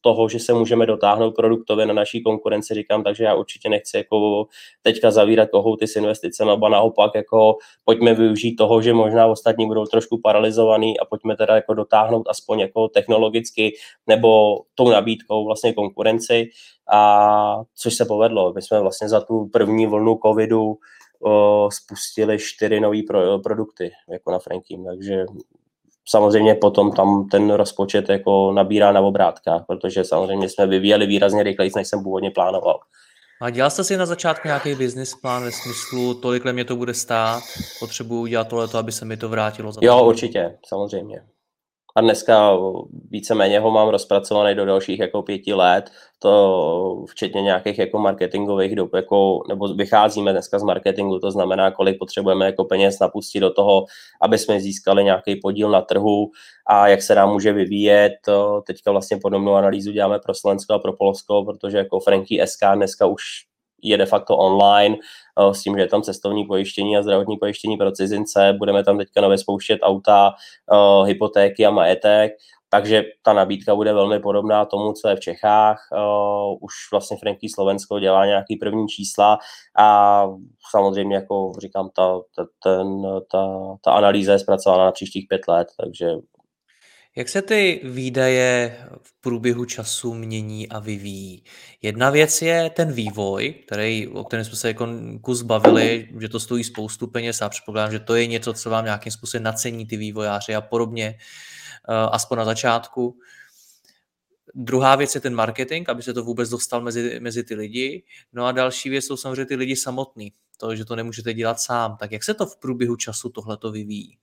[0.00, 4.46] toho, že se můžeme dotáhnout produktově na naší konkurenci, říkám, takže já určitě nechci jako
[4.82, 9.84] teďka zavírat kohouty s investicemi, nebo naopak jako pojďme využít toho, že možná ostatní budou
[9.86, 13.72] trošku paralizovaný a pojďme teda jako dotáhnout aspoň jako technologicky
[14.06, 16.48] nebo tou nabídkou vlastně konkurenci
[16.92, 18.52] a což se povedlo.
[18.52, 20.74] My jsme vlastně za tu první vlnu covidu
[21.22, 25.24] o, spustili čtyři nové pro, produkty jako na Frankiem, takže
[26.08, 31.70] samozřejmě potom tam ten rozpočet jako nabírá na obrátkách, protože samozřejmě jsme vyvíjeli výrazně rychleji,
[31.76, 32.80] než jsem původně plánoval.
[33.40, 36.94] A dělal jste si na začátku nějaký business plán ve smyslu, tolikle mě to bude
[36.94, 37.42] stát,
[37.80, 39.72] potřebuji udělat tohleto, aby se mi to vrátilo?
[39.72, 41.22] Za jo, určitě, samozřejmě
[41.96, 42.56] a dneska
[43.10, 48.94] víceméně ho mám rozpracovaný do dalších jako pěti let, to včetně nějakých jako marketingových dob,
[48.94, 53.84] jako, nebo vycházíme dneska z marketingu, to znamená, kolik potřebujeme jako peněz napustit do toho,
[54.22, 56.30] aby jsme získali nějaký podíl na trhu
[56.66, 58.12] a jak se nám může vyvíjet.
[58.66, 63.06] Teďka vlastně podobnou analýzu děláme pro Slovensko a pro Polsko, protože jako Franky SK dneska
[63.06, 63.22] už
[63.82, 64.96] je de facto online
[65.40, 68.54] eh, s tím, že je tam cestovní pojištění a zdravotní pojištění pro cizince.
[68.58, 70.32] Budeme tam teďka nově spouštět auta,
[70.72, 72.32] eh, hypotéky a majetek,
[72.70, 75.78] takže ta nabídka bude velmi podobná tomu, co je v Čechách.
[75.92, 79.38] Uh, už vlastně Franky Slovensko dělá nějaký první čísla
[79.78, 80.26] a
[80.70, 85.68] samozřejmě, jako říkám, ta, ta, ten, ta, ta analýza je zpracována na příštích pět let,
[85.80, 86.10] takže
[87.18, 91.44] jak se ty výdaje v průběhu času mění a vyvíjí?
[91.82, 94.88] Jedna věc je ten vývoj, který, o kterém jsme se jako
[95.20, 98.84] kus bavili, že to stojí spoustu peněz a předpokládám, že to je něco, co vám
[98.84, 101.18] nějakým způsobem nacení ty vývojáři a podobně,
[101.88, 103.18] eh, aspoň na začátku.
[104.54, 108.04] Druhá věc je ten marketing, aby se to vůbec dostal mezi, mezi ty lidi.
[108.32, 110.32] No a další věc jsou samozřejmě ty lidi samotní.
[110.56, 111.96] To, že to nemůžete dělat sám.
[111.96, 114.18] Tak jak se to v průběhu času tohleto vyvíjí?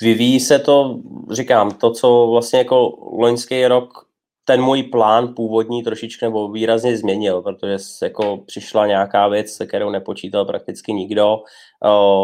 [0.00, 0.98] Vyvíjí se to,
[1.30, 4.12] říkám, to, co vlastně jako loňský rok
[4.44, 9.90] ten můj plán původní trošičku nebo výrazně změnil, protože jako přišla nějaká věc, se kterou
[9.90, 11.38] nepočítal prakticky nikdo.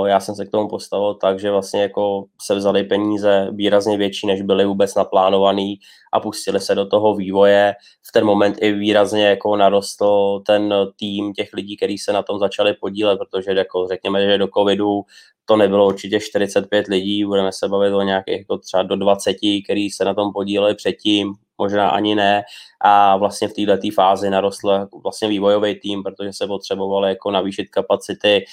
[0.07, 4.27] Já jsem se k tomu postavil tak, že vlastně jako se vzali peníze výrazně větší,
[4.27, 5.79] než byly vůbec naplánovaný
[6.13, 7.75] a pustili se do toho vývoje.
[8.09, 12.39] V ten moment i výrazně jako narostl ten tým těch lidí, kteří se na tom
[12.39, 15.03] začali podílet, protože jako řekněme, že do covidu
[15.49, 19.91] to nebylo určitě 45 lidí, budeme se bavit o nějakých jako třeba do 20, kteří
[19.91, 22.43] se na tom podíleli předtím, možná ani ne.
[22.81, 28.45] A vlastně v této fázi narostl vlastně vývojový tým, protože se potřebovalo jako navýšit kapacity.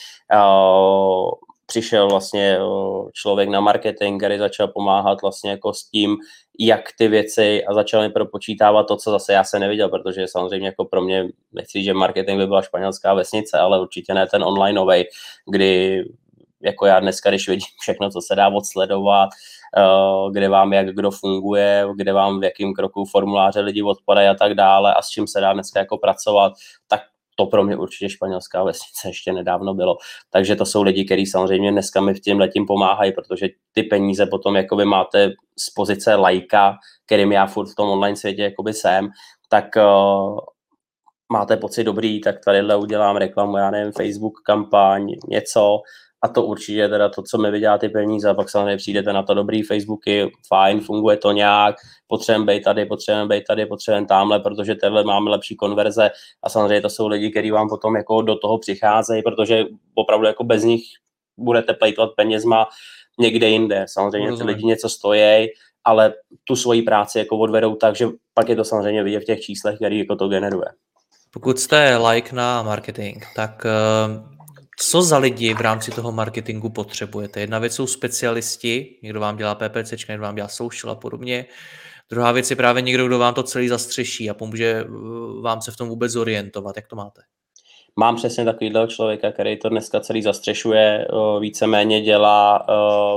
[1.67, 2.58] Přišel vlastně
[3.13, 6.17] člověk na marketing, který začal pomáhat vlastně jako s tím,
[6.60, 10.67] jak ty věci a začal mi propočítávat to, co zase já se neviděl, protože samozřejmě
[10.67, 15.03] jako pro mě, nechci že marketing by byla španělská vesnice, ale určitě ne ten onlineový,
[15.51, 16.03] kdy
[16.65, 19.30] jako já dneska, když vidím všechno, co se dá odsledovat,
[19.78, 24.34] eh, kde vám jak kdo funguje, kde vám v jakým kroku formuláře lidi odpadají a
[24.34, 26.54] tak dále a s čím se dá dneska jako pracovat,
[26.88, 27.01] tak
[27.36, 29.97] to pro mě určitě španělská vesnice ještě nedávno bylo.
[30.30, 34.25] Takže to jsou lidi, kteří samozřejmě dneska mi v tím letím pomáhají, protože ty peníze
[34.25, 38.73] potom jako vy máte z pozice lajka, kterým já furt v tom online světě jakoby
[38.73, 39.10] jsem,
[39.49, 40.39] tak uh,
[41.32, 45.82] máte pocit dobrý, tak tadyhle udělám reklamu, já nevím, Facebook kampaň, něco,
[46.25, 49.23] a to určitě teda to, co mi vydělá ty peníze a pak samozřejmě přijdete na
[49.23, 51.75] to dobrý Facebooky, fajn, funguje to nějak,
[52.07, 56.09] potřebujeme být tady, potřebujeme být tady, potřebujeme tamhle, protože tenhle máme lepší konverze
[56.43, 60.43] a samozřejmě to jsou lidi, kteří vám potom jako do toho přicházejí, protože opravdu jako
[60.43, 60.83] bez nich
[61.38, 62.67] budete plejtovat penězma
[63.19, 63.85] někde jinde.
[63.88, 65.47] Samozřejmě ty lidi něco stojí,
[65.83, 69.41] ale tu svoji práci jako odvedou tak, že pak je to samozřejmě vidět v těch
[69.41, 70.67] číslech, který jako to generuje.
[71.31, 74.35] Pokud jste like na marketing, tak uh
[74.79, 77.39] co za lidi v rámci toho marketingu potřebujete?
[77.39, 81.45] Jedna věc jsou specialisti, někdo vám dělá PPC, někdo vám dělá social a podobně.
[82.09, 84.85] Druhá věc je právě někdo, kdo vám to celý zastřeší a pomůže
[85.41, 86.75] vám se v tom vůbec zorientovat.
[86.75, 87.21] Jak to máte?
[87.99, 91.07] Mám přesně takovýhle člověka, který to dneska celý zastřešuje,
[91.39, 92.65] víceméně dělá,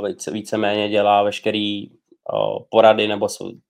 [0.06, 1.90] více, víceméně dělá veškerý
[2.70, 3.28] porady, nebo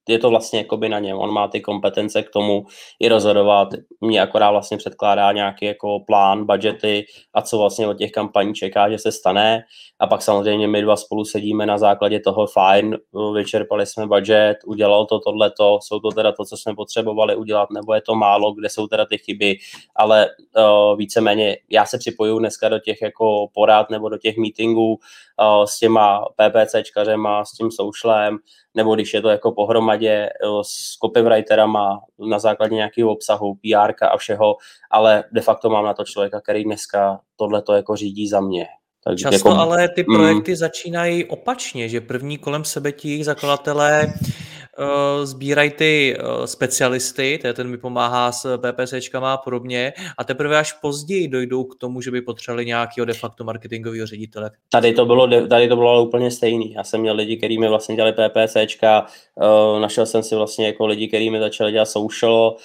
[0.09, 1.19] je to vlastně jakoby na něm.
[1.19, 2.67] On má ty kompetence k tomu
[3.01, 3.69] i rozhodovat.
[4.01, 8.91] Mě akorát vlastně předkládá nějaký jako plán, budgety a co vlastně od těch kampaní čeká,
[8.91, 9.63] že se stane.
[9.99, 12.97] A pak samozřejmě my dva spolu sedíme na základě toho fajn,
[13.35, 17.95] vyčerpali jsme budget, udělal to tohleto, jsou to teda to, co jsme potřebovali udělat, nebo
[17.95, 19.57] je to málo, kde jsou teda ty chyby,
[19.97, 24.89] ale uh, víceméně já se připoju dneska do těch jako porad nebo do těch meetingů
[24.93, 28.39] uh, s těma PPCčkařema, s tím socialem,
[28.79, 30.29] nebo když je to jako pohromadě
[30.63, 34.57] s copywriterama na základě nějakého obsahu, PR a všeho,
[34.91, 38.67] ale de facto mám na to člověka, který dneska tohle to jako řídí za mě.
[39.05, 40.57] Tak Často jako, ale ty projekty mm.
[40.57, 44.13] začínají opačně, že první kolem sebe ti zakladatelé
[44.79, 50.59] uh, sbírají ty uh, specialisty, to ten mi pomáhá s PPCčkama a podobně, a teprve
[50.59, 54.51] až později dojdou k tomu, že by potřebovali nějakého de facto marketingového ředitele.
[54.73, 56.73] Tady to bylo, tady to bylo úplně stejný.
[56.73, 60.87] Já jsem měl lidi, kteří mi vlastně dělali PPCčka, uh, našel jsem si vlastně jako
[60.87, 62.57] lidi, kteří mi začali dělat social,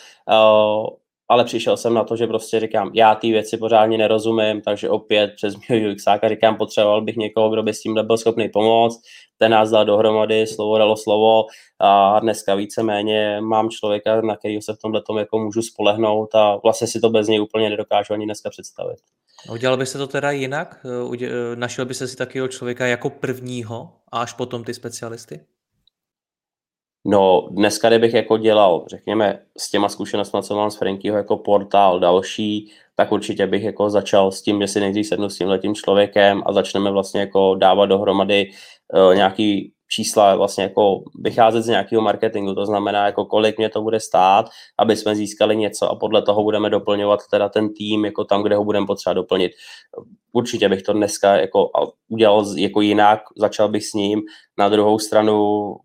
[1.30, 5.32] ale přišel jsem na to, že prostě říkám, já ty věci pořádně nerozumím, takže opět
[5.36, 9.02] přes mého UXáka říkám, potřeboval bych někoho, kdo by s tím byl schopný pomoct,
[9.38, 11.46] ten nás dal dohromady, slovo dalo slovo
[11.80, 16.56] a dneska víceméně mám člověka, na kterého se v tomhle tom jako můžu spolehnout a
[16.64, 18.98] vlastně si to bez něj úplně nedokážu ani dneska představit.
[19.52, 20.86] Udělal byste to teda jinak?
[21.56, 25.40] Našel byste si takového člověka jako prvního a až potom ty specialisty?
[27.06, 32.00] No, dneska, kdybych jako dělal, řekněme, s těma zkušenostmi, co mám s Frankyho jako portál
[32.00, 36.44] další, tak určitě bych jako začal s tím, že si nejdřív sednu s tímhletím člověkem
[36.46, 38.50] a začneme vlastně jako dávat dohromady
[38.94, 43.82] uh, nějaký čísla, vlastně jako vycházet z nějakého marketingu, to znamená, jako kolik mě to
[43.82, 48.24] bude stát, aby jsme získali něco a podle toho budeme doplňovat teda ten tým jako
[48.24, 49.52] tam, kde ho budeme potřeba doplnit.
[50.34, 51.70] Určitě bych to dneska jako
[52.10, 54.22] udělal jako jinak, začal bych s ním.
[54.58, 55.76] Na druhou stranu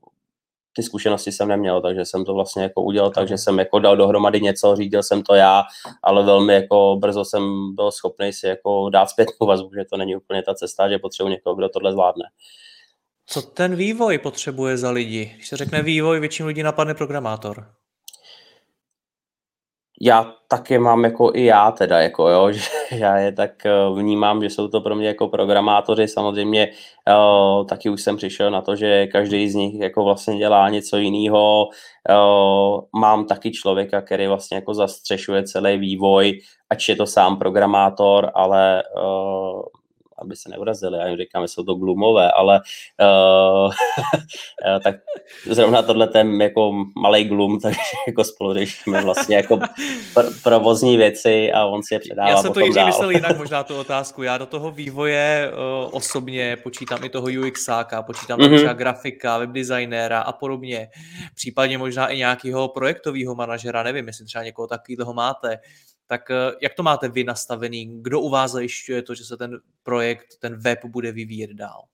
[0.73, 4.41] ty zkušenosti jsem neměl, takže jsem to vlastně jako udělal, takže jsem jako dal dohromady
[4.41, 5.63] něco, řídil jsem to já,
[6.03, 10.17] ale velmi jako brzo jsem byl schopný si jako dát zpětnou vazbu, že to není
[10.17, 12.25] úplně ta cesta, že potřebuji někoho, kdo tohle zvládne.
[13.27, 15.33] Co ten vývoj potřebuje za lidi?
[15.35, 17.67] Když se řekne vývoj, většinu lidí napadne programátor
[20.01, 24.43] já taky mám jako i já teda, jako jo, že já je tak eh, vnímám,
[24.43, 26.69] že jsou to pro mě jako programátoři, samozřejmě
[27.09, 30.97] uh, taky už jsem přišel na to, že každý z nich jako vlastně dělá něco
[30.97, 31.69] jiného,
[32.11, 38.31] uh, mám taky člověka, který vlastně jako zastřešuje celý vývoj, ať je to sám programátor,
[38.35, 39.63] ale uh,
[40.23, 42.61] aby se neurazili, já jim říkám, že jsou to glumové, ale
[43.01, 43.73] uh,
[44.85, 44.95] tak
[45.51, 49.57] zrovna tohle ten jako malý glum, takže jako spolu řešíme vlastně jako
[50.15, 53.65] pr- provozní věci a on si je předává Já jsem to Jiří myslel jinak možná
[53.65, 54.23] tu otázku.
[54.23, 58.57] Já do toho vývoje uh, osobně počítám i toho UXáka, počítám mm-hmm.
[58.57, 60.89] třeba grafika, webdesignéra a podobně.
[61.35, 65.59] Případně možná i nějakého projektového manažera, nevím, jestli třeba někoho takového máte
[66.09, 68.03] tak eh, jak to máte vy nastavený?
[68.03, 71.85] Kdo u vás zajišťuje to, že se ten projekt, ten web bude vyvíjet dál?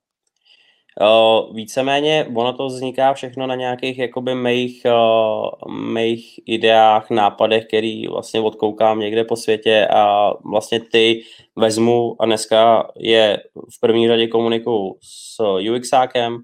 [1.55, 4.87] Víceméně ono to vzniká všechno na nějakých jakoby mých,
[5.93, 11.23] mých ideách, nápadech, který vlastně odkoukám někde po světě a vlastně ty
[11.57, 13.43] vezmu a dneska je
[13.77, 15.43] v první řadě komunikuju s
[15.77, 16.39] UXákem,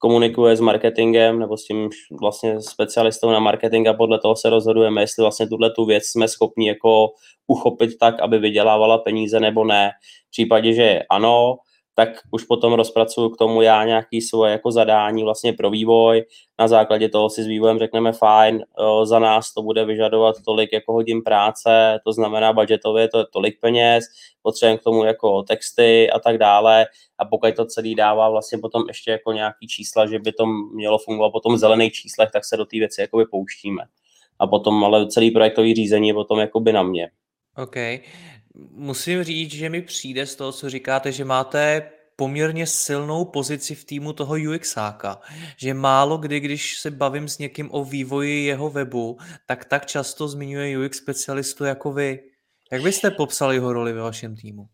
[0.00, 1.88] komunikuje s marketingem nebo s tím
[2.20, 6.28] vlastně specialistou na marketing a podle toho se rozhodujeme, jestli vlastně tuhle tu věc jsme
[6.28, 7.08] schopni jako
[7.46, 9.90] uchopit tak, aby vydělávala peníze nebo ne.
[10.28, 11.56] V případě, že ano,
[11.94, 16.24] tak už potom rozpracuju k tomu já nějaký svoje jako zadání vlastně pro vývoj.
[16.58, 18.64] Na základě toho si s vývojem řekneme fajn,
[19.04, 23.60] za nás to bude vyžadovat tolik jako hodin práce, to znamená budgetově to je tolik
[23.60, 24.04] peněz,
[24.42, 26.86] potřebujeme k tomu jako texty a tak dále
[27.18, 30.98] a pokud to celý dává vlastně potom ještě jako nějaký čísla, že by to mělo
[30.98, 33.82] fungovat potom v zelených číslech, tak se do té věci jakoby pouštíme.
[34.38, 37.10] A potom ale celý projektový řízení je potom jakoby na mě.
[37.56, 37.76] OK.
[38.70, 43.84] Musím říct, že mi přijde z toho, co říkáte, že máte poměrně silnou pozici v
[43.84, 45.20] týmu toho UXáka,
[45.56, 50.28] že málo kdy, když se bavím s někým o vývoji jeho webu, tak tak často
[50.28, 52.20] zmiňuje UX specialistu jako vy.
[52.72, 54.66] Jak byste popsali jeho roli ve vašem týmu?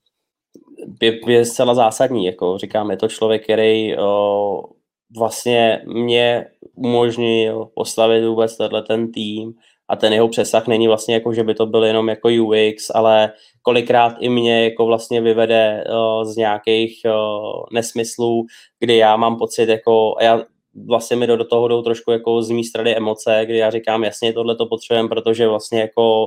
[1.03, 4.63] Je, je zcela zásadní, jako říkám, je to člověk, který o,
[5.17, 9.55] vlastně mě umožnil postavit vůbec tenhle ten tým,
[9.89, 13.33] a ten jeho přesah není vlastně jako, že by to byl jenom jako UX, ale
[13.63, 18.47] kolikrát i mě jako vlastně vyvede uh, z nějakých uh, nesmyslů,
[18.81, 20.43] kdy já mám pocit jako, já
[20.87, 24.05] vlastně mi do, do toho jdou trošku jako z mý strany emoce, kdy já říkám,
[24.05, 26.27] jasně, tohle to potřebujeme, protože vlastně jako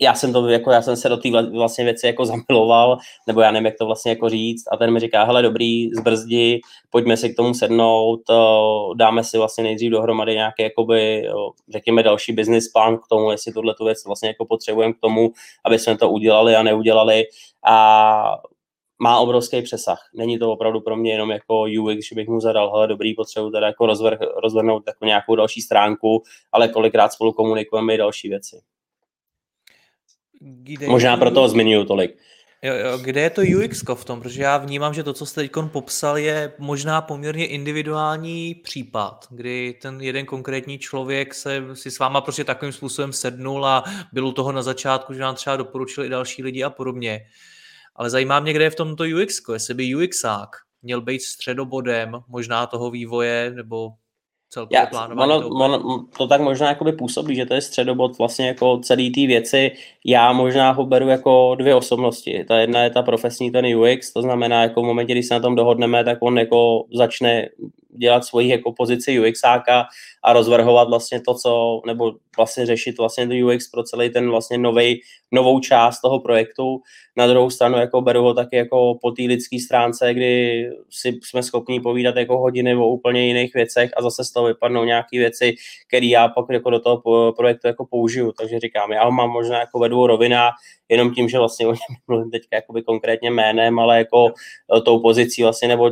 [0.00, 3.50] já jsem to, jako já jsem se do té vlastně věci jako zamiloval, nebo já
[3.50, 7.30] nevím, jak to vlastně jako říct, a ten mi říká, hele, dobrý, zbrzdi, pojďme si
[7.30, 8.20] k tomu sednout,
[8.96, 11.28] dáme si vlastně nejdřív dohromady nějaký, jakoby,
[11.68, 15.30] řekněme, další business plán k tomu, jestli tuhle tu věc vlastně jako potřebujeme k tomu,
[15.64, 17.24] aby jsme to udělali a neudělali
[17.66, 18.36] a
[19.02, 19.98] má obrovský přesah.
[20.14, 23.50] Není to opravdu pro mě jenom jako UX, že bych mu zadal, hele, dobrý, potřebuji
[23.50, 28.60] teda jako rozvr, rozvrhnout jako nějakou další stránku, ale kolikrát spolu komunikujeme i další věci.
[30.40, 32.16] Kde Možná proto toho zmiňuji tolik.
[32.62, 34.20] Jo, jo, kde je to UX v tom?
[34.20, 39.78] Protože já vnímám, že to, co jste teď popsal, je možná poměrně individuální případ, kdy
[39.82, 44.32] ten jeden konkrétní člověk se si s váma prostě takovým způsobem sednul a byl u
[44.32, 47.20] toho na začátku, že nám třeba doporučili i další lidi a podobně.
[47.96, 50.48] Ale zajímá mě, kde je v tomto UX, jestli by UXák
[50.82, 53.90] měl být středobodem možná toho vývoje nebo
[54.50, 55.32] celkově plánování.
[55.32, 59.26] Ono, ono, to tak možná jakoby působí, že to je středobod vlastně jako celý té
[59.26, 59.70] věci.
[60.04, 62.44] Já možná ho beru jako dvě osobnosti.
[62.48, 65.40] Ta jedna je ta profesní, ten UX, to znamená jako v momentě, kdy se na
[65.40, 67.48] tom dohodneme, tak on jako začne
[67.98, 69.86] dělat svoji jako pozici UXáka
[70.22, 74.58] a rozvrhovat vlastně to, co, nebo vlastně řešit vlastně to UX pro celý ten vlastně
[74.58, 75.00] novej,
[75.32, 76.80] novou část toho projektu.
[77.16, 81.42] Na druhou stranu jako beru ho taky jako po té lidské stránce, kdy si jsme
[81.42, 85.54] schopni povídat jako hodiny o úplně jiných věcech a zase z toho vypadnou nějaké věci,
[85.88, 88.32] které já pak jako do toho projektu jako použiju.
[88.32, 90.54] Takže říkám, já ho mám možná jako ve dvou rovinách,
[90.88, 94.32] jenom tím, že vlastně o něm mluvím teďka jakoby konkrétně jménem, ale jako
[94.84, 95.90] tou pozicí vlastně, nebo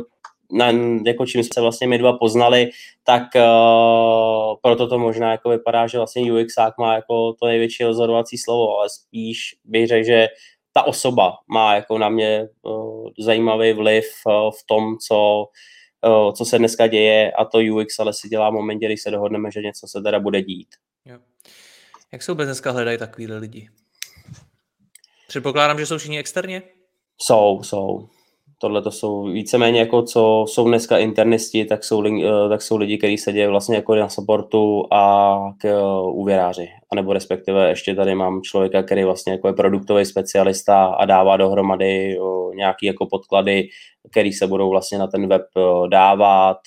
[0.51, 0.71] na,
[1.05, 2.69] jako čím se vlastně my dva poznali,
[3.03, 8.37] tak uh, proto to možná jako vypadá, že vlastně UXák má jako to největší rozhodovací
[8.37, 10.27] slovo, ale spíš bych řekl, že
[10.73, 15.45] ta osoba má jako na mě uh, zajímavý vliv uh, v tom, co,
[16.07, 19.11] uh, co se dneska děje a to UX ale si dělá v momentě, kdy se
[19.11, 20.67] dohodneme, že něco se teda bude dít.
[21.05, 21.19] Jo.
[22.11, 23.69] Jak se vůbec dneska hledají takovýhle lidi?
[25.27, 26.61] Předpokládám, že jsou všichni externě?
[27.21, 28.09] Jsou, jsou
[28.57, 32.97] tohle to jsou víceméně jako co jsou dneska internisti, tak jsou, eh, tak jsou lidi,
[32.97, 35.75] kteří sedějí vlastně jako na supportu a k eh,
[36.11, 36.67] úvěráři.
[36.91, 41.37] A nebo respektive ještě tady mám člověka, který vlastně jako je produktový specialista a dává
[41.37, 42.17] dohromady
[42.55, 43.67] nějaký jako podklady,
[44.11, 45.41] který se budou vlastně na ten web
[45.91, 46.57] dávat,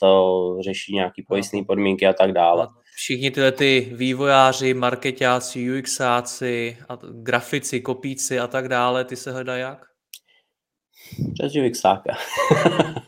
[0.65, 2.69] řeší nějaký pojistné podmínky a tak dále.
[2.97, 6.77] Všichni tyhle ty vývojáři, marketáci, UXáci,
[7.11, 9.90] grafici, kopíci a tak dále, ty se hledají jak?
[11.35, 12.17] Přes Živixáka.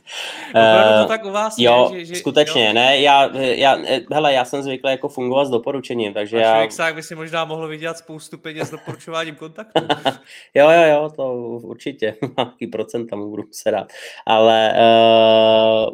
[0.50, 2.72] Opravdu to tak u vás jo, je, že, že, skutečně, jo?
[2.72, 3.78] ne, já, já,
[4.12, 6.56] hele, já jsem zvyklý jako fungovat s doporučením, takže A já...
[6.56, 9.82] Živixák by si možná mohl vydělat spoustu peněz s doporučováním kontaktu.
[10.54, 13.88] jo, jo, jo, to určitě, nějaký procent tam budu se dát,
[14.26, 14.74] ale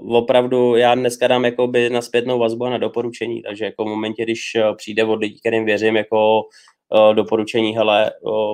[0.02, 3.88] uh, opravdu já dneska dám jakoby na zpětnou vazbu a na doporučení, takže jako v
[3.88, 6.42] momentě, když eh, přijde od lidí, kterým věřím, jako
[7.12, 8.10] doporučení, hele,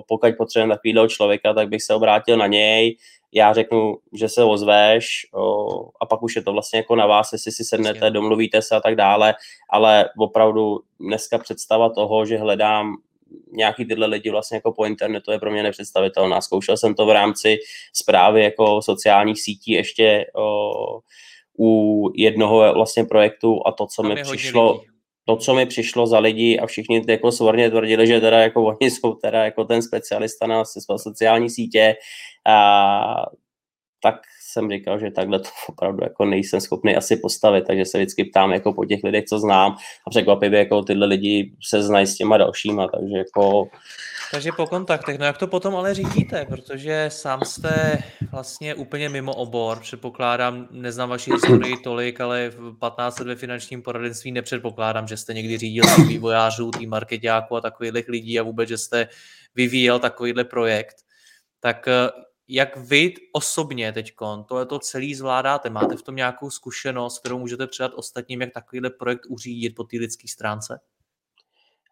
[0.08, 2.96] pokud potřebujeme takového člověka, tak bych se obrátil na něj,
[3.34, 5.66] já řeknu, že se ozveš o,
[6.00, 8.80] a pak už je to vlastně jako na vás, jestli si sednete, domluvíte se a
[8.80, 9.34] tak dále,
[9.70, 12.96] ale opravdu dneska představa toho, že hledám
[13.52, 16.40] nějaký tyhle lidi vlastně jako po internetu je pro mě nepředstavitelná.
[16.40, 17.58] Zkoušel jsem to v rámci
[17.92, 20.72] zprávy jako sociálních sítí ještě o,
[21.58, 24.80] u jednoho vlastně projektu a to, co Tam mi přišlo,
[25.24, 28.90] to, co mi přišlo za lidi a všichni jako svorně tvrdili, že teda jako oni
[28.90, 30.64] jsou teda jako ten specialista na
[30.96, 31.94] sociální sítě,
[32.46, 33.26] a,
[34.02, 38.24] tak jsem říkal, že takhle to opravdu jako nejsem schopný asi postavit, takže se vždycky
[38.24, 42.14] ptám jako po těch lidech, co znám a překvapivě jako tyhle lidi se znají s
[42.14, 43.68] těma dalšíma, takže jako
[44.34, 49.34] takže po kontaktech, no jak to potom ale řídíte, protože sám jste vlastně úplně mimo
[49.34, 55.16] obor, předpokládám, neznám vaši historii tolik, ale v 15 let ve finančním poradenství nepředpokládám, že
[55.16, 59.08] jste někdy řídil tým vývojářů, tým marketáků a takových lidí a vůbec, že jste
[59.54, 60.96] vyvíjel takovýhle projekt.
[61.60, 62.10] Tak eh,
[62.48, 64.12] jak vy osobně teď
[64.48, 65.70] tohle to celý zvládáte?
[65.70, 69.96] Máte v tom nějakou zkušenost, kterou můžete předat ostatním, jak takovýhle projekt uřídit po té
[69.96, 70.80] lidské stránce?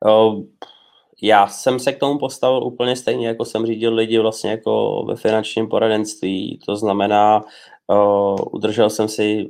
[0.05, 0.43] Uh
[1.23, 5.17] já jsem se k tomu postavil úplně stejně, jako jsem řídil lidi vlastně jako ve
[5.17, 6.59] finančním poradenství.
[6.67, 7.45] To znamená,
[7.87, 9.47] uh, udržel jsem si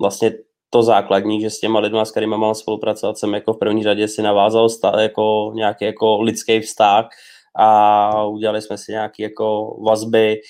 [0.00, 0.32] vlastně
[0.70, 4.08] to základní, že s těma lidma, s kterými mám spolupracovat, jsem jako v první řadě
[4.08, 7.08] si navázal stát, jako nějaký jako lidský vztah
[7.56, 10.40] a udělali jsme si nějaké jako vazby,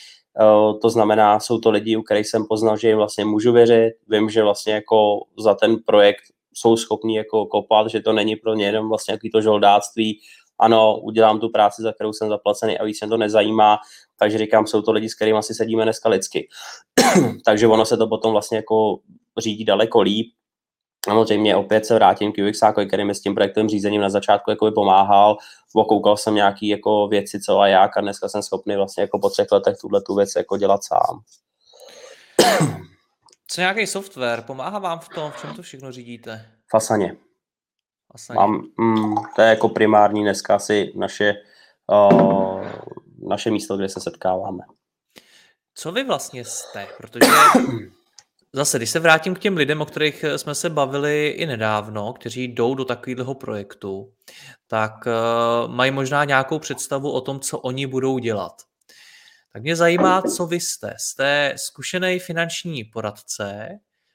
[0.40, 3.92] Uh, to znamená, jsou to lidi, u kterých jsem poznal, že jim vlastně můžu věřit.
[4.08, 6.22] Vím, že vlastně jako za ten projekt
[6.54, 10.20] jsou schopní jako kopat, že to není pro ně jenom vlastně jaký to žoldáctví,
[10.58, 13.78] ano, udělám tu práci, za kterou jsem zaplacený a víc mě to nezajímá,
[14.18, 16.48] takže říkám, jsou to lidi, s kterými asi sedíme dneska lidsky.
[17.44, 18.98] takže ono se to potom vlastně jako
[19.38, 20.26] řídí daleko líp
[21.04, 24.72] Samozřejmě opět se vrátím k UX, který mi s tím projektovým řízením na začátku jako
[24.72, 25.36] pomáhal,
[25.74, 29.30] okoukal jsem nějaké jako věci, co a jak a dneska jsem schopný vlastně jako po
[29.30, 31.20] třech letech tuhle tu věc jako dělat sám.
[33.46, 34.42] Co nějaký software?
[34.42, 36.50] Pomáhá vám v tom, v čem to všechno řídíte?
[36.70, 37.16] Fasaně.
[38.12, 38.36] Fasaně.
[38.40, 41.34] Mám, mm, to je jako primární dneska asi naše,
[41.86, 42.66] uh,
[43.28, 44.64] naše místo, kde se setkáváme.
[45.74, 46.88] Co vy vlastně jste?
[46.96, 47.30] Protože
[48.52, 52.44] zase, když se vrátím k těm lidem, o kterých jsme se bavili i nedávno, kteří
[52.44, 54.12] jdou do takového projektu,
[54.66, 58.62] tak uh, mají možná nějakou představu o tom, co oni budou dělat.
[59.54, 60.94] Tak mě zajímá, co vy jste.
[60.98, 63.68] Jste zkušený finanční poradce.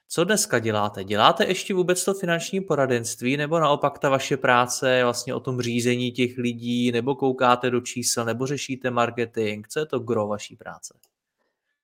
[0.10, 1.04] Co dneska děláte?
[1.04, 5.62] Děláte ještě vůbec to finanční poradenství, nebo naopak ta vaše práce je vlastně o tom
[5.62, 9.66] řízení těch lidí, nebo koukáte do čísel, nebo řešíte marketing?
[9.70, 10.94] Co je to gro vaší práce?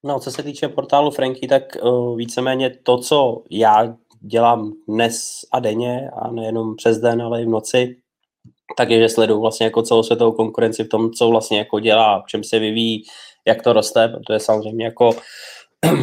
[0.03, 5.59] No, co se týče portálu Franky, tak uh, víceméně to, co já dělám dnes a
[5.59, 7.97] denně, a nejenom přes den, ale i v noci,
[8.77, 12.27] tak je, že sleduju vlastně jako celosvětovou konkurenci v tom, co vlastně jako dělá, v
[12.27, 13.03] čem se vyvíjí,
[13.47, 15.11] jak to roste, protože samozřejmě jako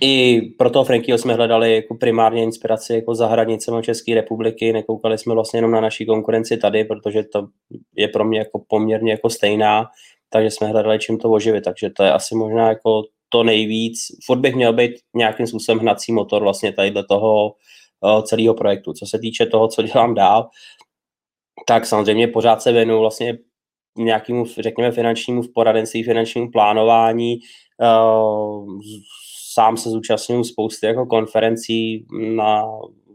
[0.00, 5.18] i pro toho Frankyho jsme hledali jako primárně inspiraci jako za hranicemi České republiky, nekoukali
[5.18, 7.48] jsme vlastně jenom na naší konkurenci tady, protože to
[7.96, 9.86] je pro mě jako poměrně jako stejná,
[10.30, 13.98] takže jsme hledali čím to oživit, takže to je asi možná jako to nejvíc.
[14.26, 17.52] Furt bych měl být nějakým způsobem hnací motor vlastně tady do toho
[18.00, 18.92] uh, celého projektu.
[18.92, 20.48] Co se týče toho, co dělám dál,
[21.66, 23.38] tak samozřejmě pořád se věnu vlastně
[23.98, 27.38] nějakému, řekněme, finančnímu poradenství, finančnímu plánování.
[27.78, 28.80] Uh,
[29.52, 32.64] sám se zúčastňuji spousty jako konferencí na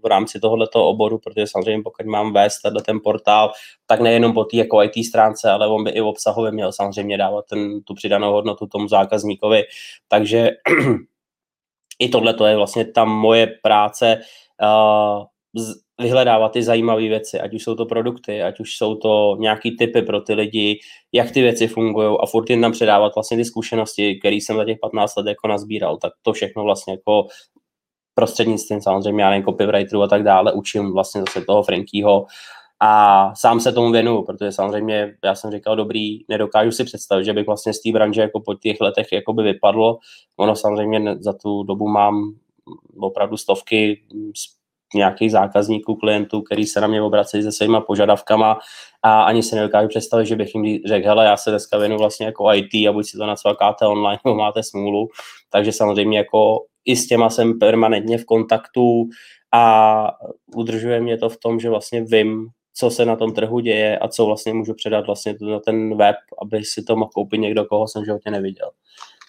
[0.05, 3.51] v rámci tohoto oboru, protože samozřejmě pokud mám vést tenhle ten portál,
[3.85, 7.45] tak nejenom po té jako IT stránce, ale on by i obsahově měl samozřejmě dávat
[7.49, 9.63] ten, tu přidanou hodnotu tomu zákazníkovi.
[10.07, 10.49] Takže
[11.99, 14.21] i tohle to je vlastně ta moje práce,
[14.63, 15.25] uh,
[16.01, 20.01] vyhledávat ty zajímavé věci, ať už jsou to produkty, ať už jsou to nějaký typy
[20.01, 20.79] pro ty lidi,
[21.11, 24.65] jak ty věci fungují a furt jim tam předávat vlastně ty zkušenosti, které jsem za
[24.65, 27.27] těch 15 let jako nazbíral, tak to všechno vlastně jako
[28.13, 32.25] prostřednictvím samozřejmě, já nevím, copywriterů a tak dále, učím vlastně zase toho Frankyho
[32.79, 37.33] a sám se tomu věnuju, protože samozřejmě, já jsem říkal, dobrý, nedokážu si představit, že
[37.33, 39.97] bych vlastně z té branže jako po těch letech jako by vypadlo.
[40.37, 42.35] Ono samozřejmě za tu dobu mám
[42.99, 44.03] opravdu stovky
[44.93, 48.59] nějakých zákazníků, klientů, který se na mě obracejí se svýma požadavkama
[49.03, 52.25] a ani se nedokážu představit, že bych jim řekl, hele, já se dneska věnu vlastně
[52.25, 55.07] jako IT a buď si to nacvakáte online, nebo máte smůlu.
[55.49, 59.09] Takže samozřejmě jako i s těma jsem permanentně v kontaktu
[59.53, 60.11] a
[60.55, 64.07] udržuje mě to v tom, že vlastně vím, co se na tom trhu děje a
[64.07, 67.87] co vlastně můžu předat vlastně na ten web, aby si to mohl koupit někdo, koho
[67.87, 68.71] jsem životě neviděl.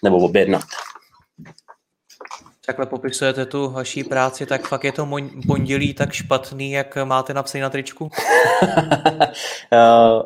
[0.03, 0.63] Nebo objednat
[2.67, 5.07] takhle popisujete tu vaší práci, tak fakt je to
[5.47, 8.03] pondělí tak špatný, jak máte napsaný na tričku?
[8.03, 8.09] uh,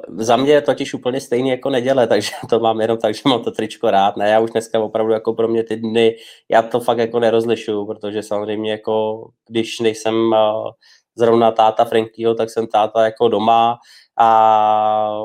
[0.18, 3.44] za mě je totiž úplně stejný jako neděle, takže to mám jenom tak, že mám
[3.44, 4.18] to tričko rád.
[4.18, 6.16] Ne, já už dneska opravdu jako pro mě ty dny,
[6.50, 10.72] já to fakt jako nerozlišuju, protože samozřejmě jako když nejsem uh,
[11.16, 13.78] zrovna táta Frankyho, tak jsem táta jako doma
[14.18, 15.20] a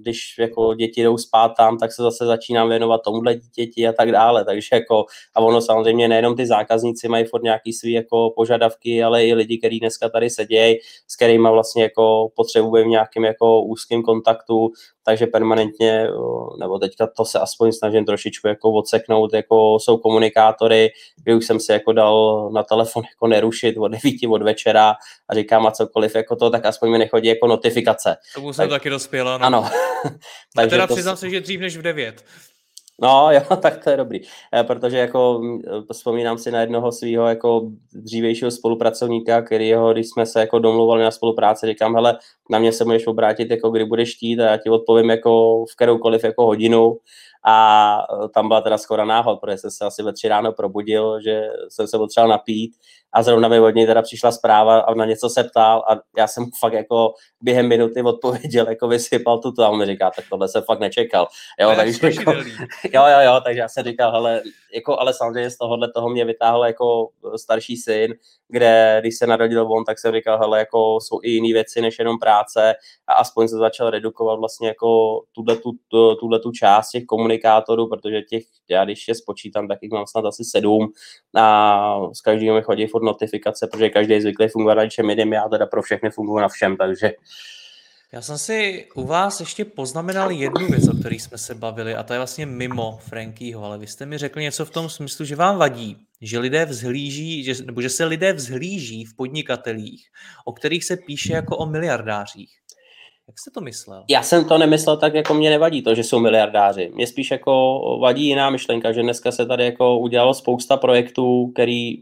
[0.00, 4.12] když jako děti jdou spát tam, tak se zase začínám věnovat tomuhle děti a tak
[4.12, 5.04] dále, takže jako
[5.34, 9.58] a ono samozřejmě nejenom ty zákazníci mají furt nějaký svý jako požadavky, ale i lidi,
[9.58, 14.70] kteří dneska tady sedějí, s kterými vlastně jako potřebují v nějakém jako úzkém kontaktu,
[15.04, 16.08] takže permanentně,
[16.60, 20.90] nebo teďka to se aspoň snažím trošičku jako odseknout, jako jsou komunikátory,
[21.22, 24.94] kdy už jsem si jako dal na telefon jako nerušit od 9 od večera
[25.28, 28.15] a říkám a cokoliv jako to, tak aspoň mi nechodí jako notifikace.
[28.34, 29.38] Tomu jsem tak, taky dospěla.
[29.38, 29.46] No.
[29.46, 29.70] Ano.
[30.56, 30.94] takže teda to...
[30.94, 32.24] přiznám se, že dřív než v 9.
[33.02, 34.20] No jo, tak to je dobrý,
[34.54, 40.26] eh, protože jako eh, vzpomínám si na jednoho svého jako dřívějšího spolupracovníka, kterýho, když jsme
[40.26, 42.18] se jako domluvali na spolupráci, říkám, hele,
[42.50, 45.76] na mě se můžeš obrátit, jako kdy budeš chtít a já ti odpovím jako v
[45.76, 46.96] kteroukoliv jako hodinu
[47.48, 51.20] a e, tam byla teda skoro náhod, protože jsem se asi ve tři ráno probudil,
[51.20, 52.76] že jsem se potřeboval napít
[53.16, 56.26] a zrovna mi od něj teda přišla zpráva a na něco se ptal a já
[56.26, 60.48] jsem fakt jako během minuty odpověděl, jako vysypal tu a on mi říká, tak tohle
[60.48, 61.26] jsem fakt nečekal.
[61.60, 62.32] Jo, takže jako,
[62.92, 64.42] jo, jo, jo, takže já jsem říkal, hele,
[64.74, 68.14] jako, ale samozřejmě z tohohle toho mě vytáhl jako starší syn,
[68.48, 71.98] kde když se narodil on, tak jsem říkal, hele, jako jsou i jiné věci než
[71.98, 72.74] jenom práce
[73.06, 75.72] a aspoň se začal redukovat vlastně jako tuhle tu,
[76.20, 80.24] tuhle tu část těch komunikátorů, protože těch, já když je spočítám, tak jich mám snad
[80.24, 80.88] asi sedm
[81.36, 85.32] a s každým mi chodí furt notifikace, protože každý je zvyklý fungovat na čem jiným,
[85.32, 87.12] já teda pro všechny funguji na všem, takže
[88.12, 92.02] Já jsem si u vás ještě poznamenal jednu věc, o které jsme se bavili, a
[92.02, 95.36] to je vlastně mimo Frankýho, ale vy jste mi řekli něco v tom smyslu, že
[95.36, 100.06] vám vadí, že lidé vzhlíží, že, nebo že se lidé vzhlíží v podnikatelích,
[100.44, 102.50] o kterých se píše jako o miliardářích.
[103.28, 104.04] Jak jste to myslel?
[104.10, 106.90] Já jsem to nemyslel tak, jako mě nevadí to, že jsou miliardáři.
[106.94, 111.94] Mě spíš jako vadí jiná myšlenka, že dneska se tady jako udělalo spousta projektů, který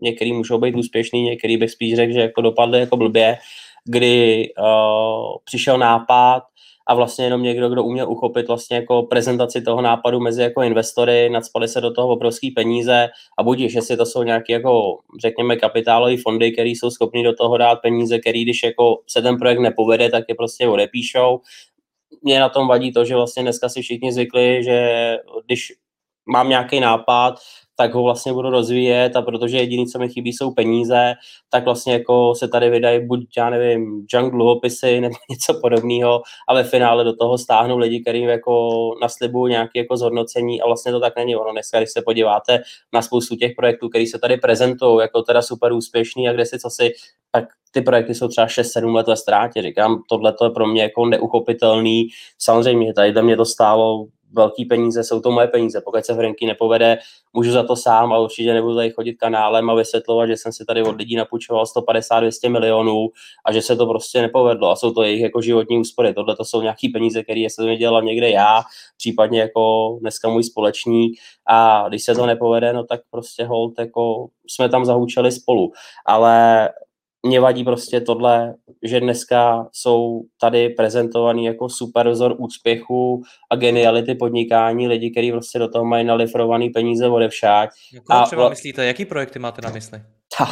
[0.00, 3.38] některý můžou být úspěšný, některý bych spíš řekl, že jako dopadly jako blbě,
[3.84, 6.42] kdy uh, přišel nápad
[6.86, 11.30] a vlastně jenom někdo, kdo uměl uchopit vlastně jako prezentaci toho nápadu mezi jako investory,
[11.30, 16.16] nadspali se do toho obrovský peníze a budíš, jestli to jsou nějaké jako, řekněme, kapitálové
[16.16, 20.10] fondy, které jsou schopni do toho dát peníze, který když jako se ten projekt nepovede,
[20.10, 21.40] tak je prostě odepíšou.
[22.22, 25.16] Mě na tom vadí to, že vlastně dneska si všichni zvykli, že
[25.46, 25.72] když
[26.28, 27.34] mám nějaký nápad,
[27.76, 31.14] tak ho vlastně budu rozvíjet a protože jediný, co mi chybí, jsou peníze,
[31.50, 36.54] tak vlastně jako se tady vydají buď, já nevím, junk dluhopisy nebo něco podobného a
[36.54, 38.70] ve finále do toho stáhnou lidi, kterým jako
[39.02, 41.52] naslibují nějaké jako zhodnocení a vlastně to tak není ono.
[41.52, 42.62] Dneska, když se podíváte
[42.92, 46.58] na spoustu těch projektů, které se tady prezentují jako teda super úspěšný a kde si
[46.58, 46.90] co si,
[47.32, 49.62] tak ty projekty jsou třeba 6-7 let ve ztrátě.
[49.62, 52.08] Říkám, tohle je pro mě jako neuchopitelný.
[52.38, 54.06] Samozřejmě, tady mě to stálo
[54.36, 55.80] velký peníze, jsou to moje peníze.
[55.80, 56.98] Pokud se Franky nepovede,
[57.32, 60.64] můžu za to sám a určitě nebudu tady chodit kanálem a vysvětlovat, že jsem si
[60.64, 63.08] tady od lidí napůjčoval 150-200 milionů
[63.46, 66.14] a že se to prostě nepovedlo a jsou to jejich jako životní úspory.
[66.14, 68.62] Tohle to jsou nějaké peníze, které jsem dělal někde já,
[68.96, 74.26] případně jako dneska můj společník a když se to nepovede, no tak prostě hold, jako
[74.50, 75.72] jsme tam zahučeli spolu.
[76.06, 76.68] Ale
[77.26, 84.14] mě vadí prostě tohle, že dneska jsou tady prezentovaný jako super vzor úspěchu a geniality
[84.14, 87.70] podnikání lidi, kteří prostě do toho mají nalifrovaný peníze odevšát.
[87.94, 90.00] Jako a třeba myslíte, jaký projekty máte na mysli?
[90.38, 90.46] Ta,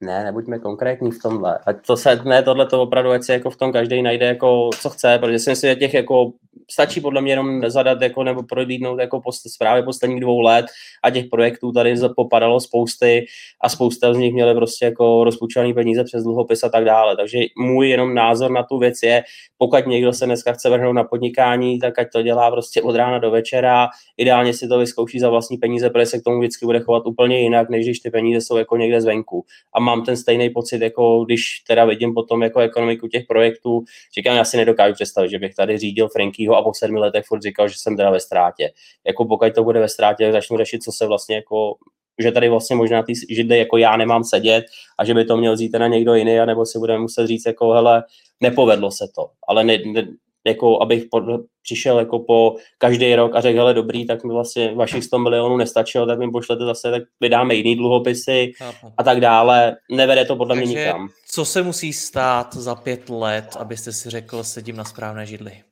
[0.00, 1.58] ne, nebuďme konkrétní v tomhle.
[1.66, 4.70] A to se, ne, tohle to opravdu, ať se jako v tom každý najde jako
[4.80, 6.32] co chce, protože si myslím, že těch jako
[6.70, 10.66] stačí podle mě jenom zadat jako, nebo prohlídnout jako post, zprávy posledních dvou let
[11.02, 13.26] a těch projektů tady popadalo spousty
[13.60, 17.16] a spousta z nich měly prostě jako rozpůjčovaný peníze přes dluhopis a tak dále.
[17.16, 19.22] Takže můj jenom názor na tu věc je,
[19.58, 23.18] pokud někdo se dneska chce vrhnout na podnikání, tak ať to dělá prostě od rána
[23.18, 26.80] do večera, ideálně si to vyzkouší za vlastní peníze, protože se k tomu vždycky bude
[26.80, 29.44] chovat úplně jinak, než když ty peníze jsou jako někde zvenku.
[29.74, 34.36] A mám ten stejný pocit, jako když teda vidím potom jako ekonomiku těch projektů, říkám,
[34.36, 37.68] já si nedokážu představit, že bych tady řídil Frankyho a po sedmi letech furt říkal,
[37.68, 38.70] že jsem teda ve ztrátě.
[39.06, 41.74] Jako pokud to bude ve ztrátě, tak začnu řešit, co se vlastně jako
[42.22, 44.64] že tady vlastně možná ty židly jako já nemám sedět
[44.98, 47.72] a že by to měl vzít na někdo jiný, nebo si budeme muset říct jako
[47.72, 48.04] hele,
[48.40, 50.08] nepovedlo se to, ale ne, ne,
[50.46, 51.24] jako abych pod,
[51.62, 55.56] přišel jako po každý rok a řekl, hele dobrý, tak mi vlastně vašich 100 milionů
[55.56, 58.52] nestačilo, tak mi pošlete zase, tak vydáme jiný dluhopisy
[58.96, 59.76] a tak dále.
[59.90, 61.08] Nevede to podle Takže mě nikam.
[61.30, 65.62] co se musí stát za pět let, abyste si řekl, sedím na správné židli?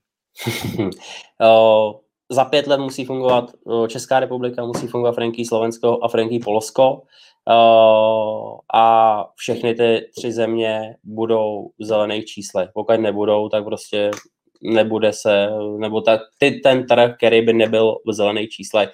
[2.30, 3.51] za pět let musí fungovat
[3.89, 7.03] Česká republika, musí fungovat Franky Slovensko a Franky Polsko
[8.74, 12.70] a všechny ty tři země budou v zelených číslech.
[12.74, 14.11] Pokud nebudou, tak prostě
[14.62, 18.91] nebude se, nebo tak ty, ten trh, který by nebyl v zelených číslech,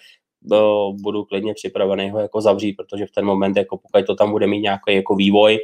[1.02, 4.46] budu klidně připravený ho jako zavřít, protože v ten moment, jako pokud to tam bude
[4.46, 5.58] mít nějaký jako vývoj,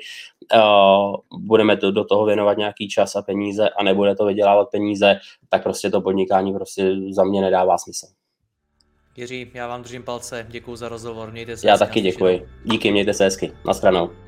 [1.31, 5.19] budeme to, do toho věnovat nějaký čas a peníze a nebude to vydělávat peníze,
[5.49, 8.07] tak prostě to podnikání prostě za mě nedává smysl.
[9.17, 12.49] Jiří, já vám držím palce, děkuji za rozhovor, mějte se Já taky děkuji.
[12.65, 13.53] Díky, mějte se hezky.
[13.67, 14.28] Na stranou.